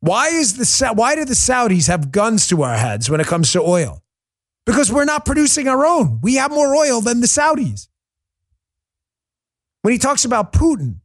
[0.02, 3.52] Why is the why do the Saudis have guns to our heads when it comes
[3.54, 4.04] to oil?
[4.66, 6.20] Because we're not producing our own.
[6.22, 7.88] We have more oil than the Saudis.
[9.82, 10.98] When he talks about Putin,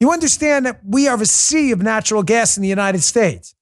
[0.00, 3.54] you understand that we have a sea of natural gas in the United States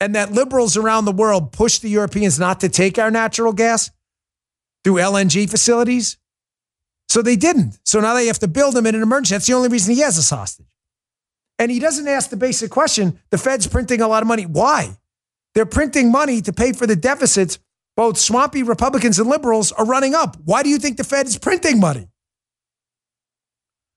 [0.00, 3.90] and that liberals around the world push the Europeans not to take our natural gas
[4.84, 6.16] through LNG facilities.
[7.08, 7.78] So they didn't.
[7.84, 9.34] So now they have to build them in an emergency.
[9.34, 10.66] That's the only reason he has us hostage.
[11.58, 14.44] And he doesn't ask the basic question the Fed's printing a lot of money.
[14.44, 14.98] Why?
[15.54, 17.58] They're printing money to pay for the deficits
[17.98, 20.36] both swampy Republicans and liberals are running up.
[20.44, 22.06] Why do you think the Fed is printing money?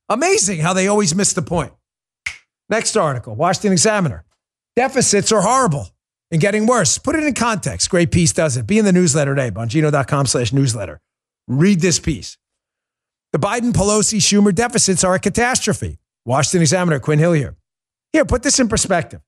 [0.10, 1.72] Amazing how they always miss the point.
[2.68, 4.26] Next article Washington Examiner.
[4.76, 5.91] Deficits are horrible
[6.32, 6.98] and getting worse.
[6.98, 7.90] Put it in context.
[7.90, 8.66] Great piece does it.
[8.66, 11.00] Be in the newsletter today, bongino.com slash newsletter.
[11.48, 12.38] Read this piece.
[13.34, 16.00] The Biden, Pelosi, Schumer deficits are a catastrophe.
[16.26, 17.56] Washington Examiner, Quinn Hillyer.
[18.28, 19.22] Put this in perspective.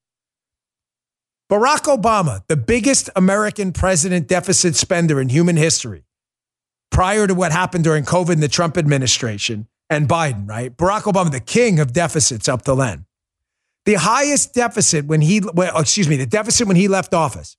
[1.52, 6.04] Barack Obama, the biggest American president deficit spender in human history,
[6.92, 10.76] prior to what happened during COVID and the Trump administration and Biden, right?
[10.76, 13.06] Barack Obama, the king of deficits up till then.
[13.86, 17.58] The highest deficit when he, well, excuse me, the deficit when he left office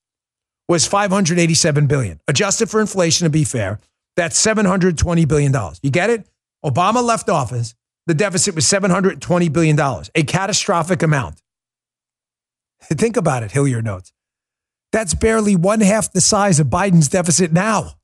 [0.68, 2.20] was 587 billion.
[2.28, 3.78] Adjusted for inflation, to be fair,
[4.16, 5.80] that's 720 billion dollars.
[5.82, 6.26] You get it?
[6.64, 7.74] Obama left office.
[8.06, 11.42] The deficit was 720 billion dollars, a catastrophic amount.
[12.82, 14.12] Think about it, Hillyer notes.
[14.92, 17.94] That's barely one half the size of Biden's deficit now.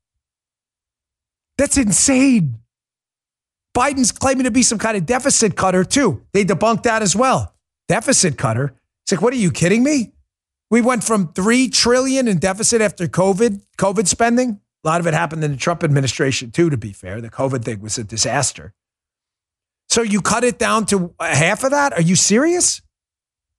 [1.57, 2.57] That's insane.
[3.77, 6.27] Biden's claiming to be some kind of deficit cutter, too.
[6.33, 7.55] They debunked that as well.
[7.91, 8.73] Deficit cutter.
[9.03, 10.13] It's like, what are you kidding me?
[10.71, 14.61] We went from 3 trillion in deficit after COVID, COVID spending.
[14.85, 17.21] A lot of it happened in the Trump administration, too, to be fair.
[17.21, 18.75] The COVID thing was a disaster.
[19.89, 21.93] So you cut it down to half of that?
[21.93, 22.81] Are you serious?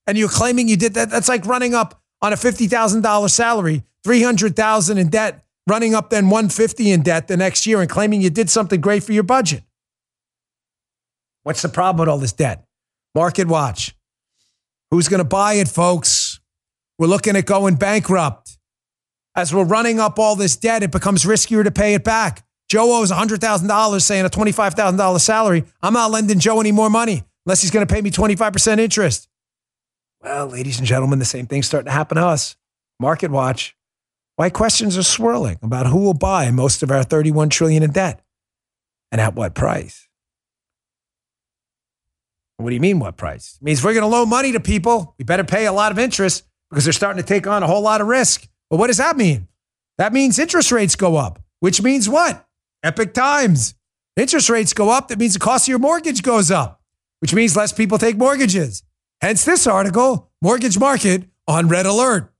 [0.06, 1.10] And you're claiming you did that?
[1.10, 6.90] That's like running up on a $50,000 salary, 300,000 in debt, running up then 150
[6.90, 9.62] in debt the next year and claiming you did something great for your budget.
[11.42, 12.64] What's the problem with all this debt?
[13.14, 13.94] Market watch.
[14.92, 16.38] Who's going to buy it, folks?
[16.98, 18.58] We're looking at going bankrupt.
[19.34, 22.44] As we're running up all this debt, it becomes riskier to pay it back.
[22.68, 25.64] Joe owes $100,000 saying a $25,000 salary.
[25.82, 29.30] I'm not lending Joe any more money unless he's going to pay me 25% interest.
[30.20, 32.54] Well, ladies and gentlemen, the same thing's starting to happen to us.
[33.00, 33.74] Market watch.
[34.36, 38.20] Why questions are swirling about who will buy most of our 31 trillion in debt
[39.10, 40.06] and at what price.
[42.62, 43.58] What do you mean what price?
[43.60, 45.14] It means we're going to loan money to people.
[45.18, 47.82] We better pay a lot of interest because they're starting to take on a whole
[47.82, 48.48] lot of risk.
[48.70, 49.48] But what does that mean?
[49.98, 52.46] That means interest rates go up, which means what?
[52.82, 53.74] Epic times.
[54.16, 55.08] Interest rates go up.
[55.08, 56.80] That means the cost of your mortgage goes up,
[57.20, 58.82] which means less people take mortgages.
[59.20, 62.31] Hence this article, Mortgage Market on Red Alert.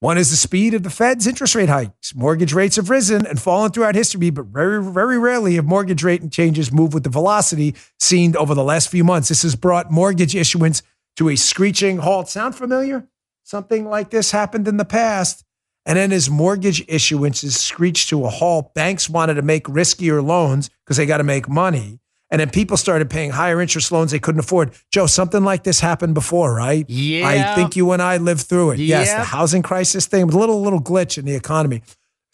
[0.00, 2.14] One is the speed of the Fed's interest rate hikes.
[2.14, 6.30] Mortgage rates have risen and fallen throughout history, but very, very rarely have mortgage rate
[6.30, 9.28] changes moved with the velocity seen over the last few months.
[9.28, 10.82] This has brought mortgage issuance
[11.16, 12.28] to a screeching halt.
[12.28, 13.08] Sound familiar?
[13.42, 15.44] Something like this happened in the past.
[15.84, 20.70] And then as mortgage issuances screeched to a halt, banks wanted to make riskier loans
[20.84, 21.98] because they got to make money.
[22.30, 24.72] And then people started paying higher interest loans they couldn't afford.
[24.92, 26.84] Joe, something like this happened before, right?
[26.88, 27.26] Yeah.
[27.26, 28.80] I think you and I lived through it.
[28.80, 31.82] Yes, the housing crisis thing was a little little glitch in the economy.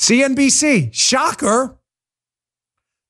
[0.00, 1.78] CNBC, shocker.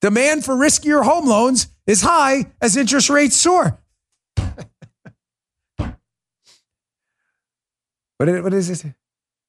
[0.03, 3.80] Demand for riskier home loans is high as interest rates soar.
[4.37, 4.66] what,
[8.26, 8.93] did, what is it?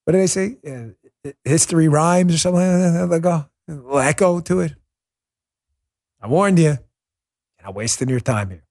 [0.06, 0.56] What did they say?
[0.66, 3.08] Uh, history rhymes or something like that?
[3.10, 4.74] Like a little echo to it.
[6.22, 6.78] I warned you.
[7.66, 8.64] Not wasting your time here.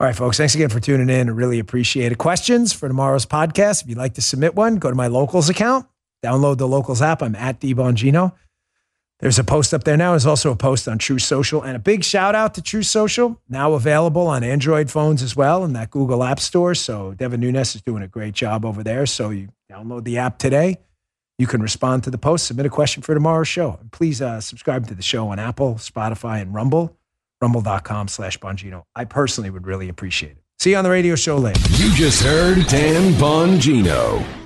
[0.00, 0.38] All right, folks.
[0.38, 1.28] Thanks again for tuning in.
[1.28, 2.18] I really appreciate it.
[2.18, 3.82] Questions for tomorrow's podcast?
[3.82, 5.86] If you'd like to submit one, go to my locals account,
[6.24, 7.22] download the locals app.
[7.22, 8.32] I'm at Bongino.
[9.20, 10.12] There's a post up there now.
[10.12, 11.60] There's also a post on Truth Social.
[11.60, 15.64] And a big shout out to Truth Social, now available on Android phones as well
[15.64, 16.74] in that Google App Store.
[16.74, 19.04] So Devin Nunes is doing a great job over there.
[19.04, 20.78] So you download the app today.
[21.38, 23.76] You can respond to the post, submit a question for tomorrow's show.
[23.80, 26.96] And please uh, subscribe to the show on Apple, Spotify, and Rumble,
[27.40, 28.82] rumble.com slash Bongino.
[28.94, 30.42] I personally would really appreciate it.
[30.58, 31.60] See you on the radio show later.
[31.72, 34.37] You just heard Dan Bongino.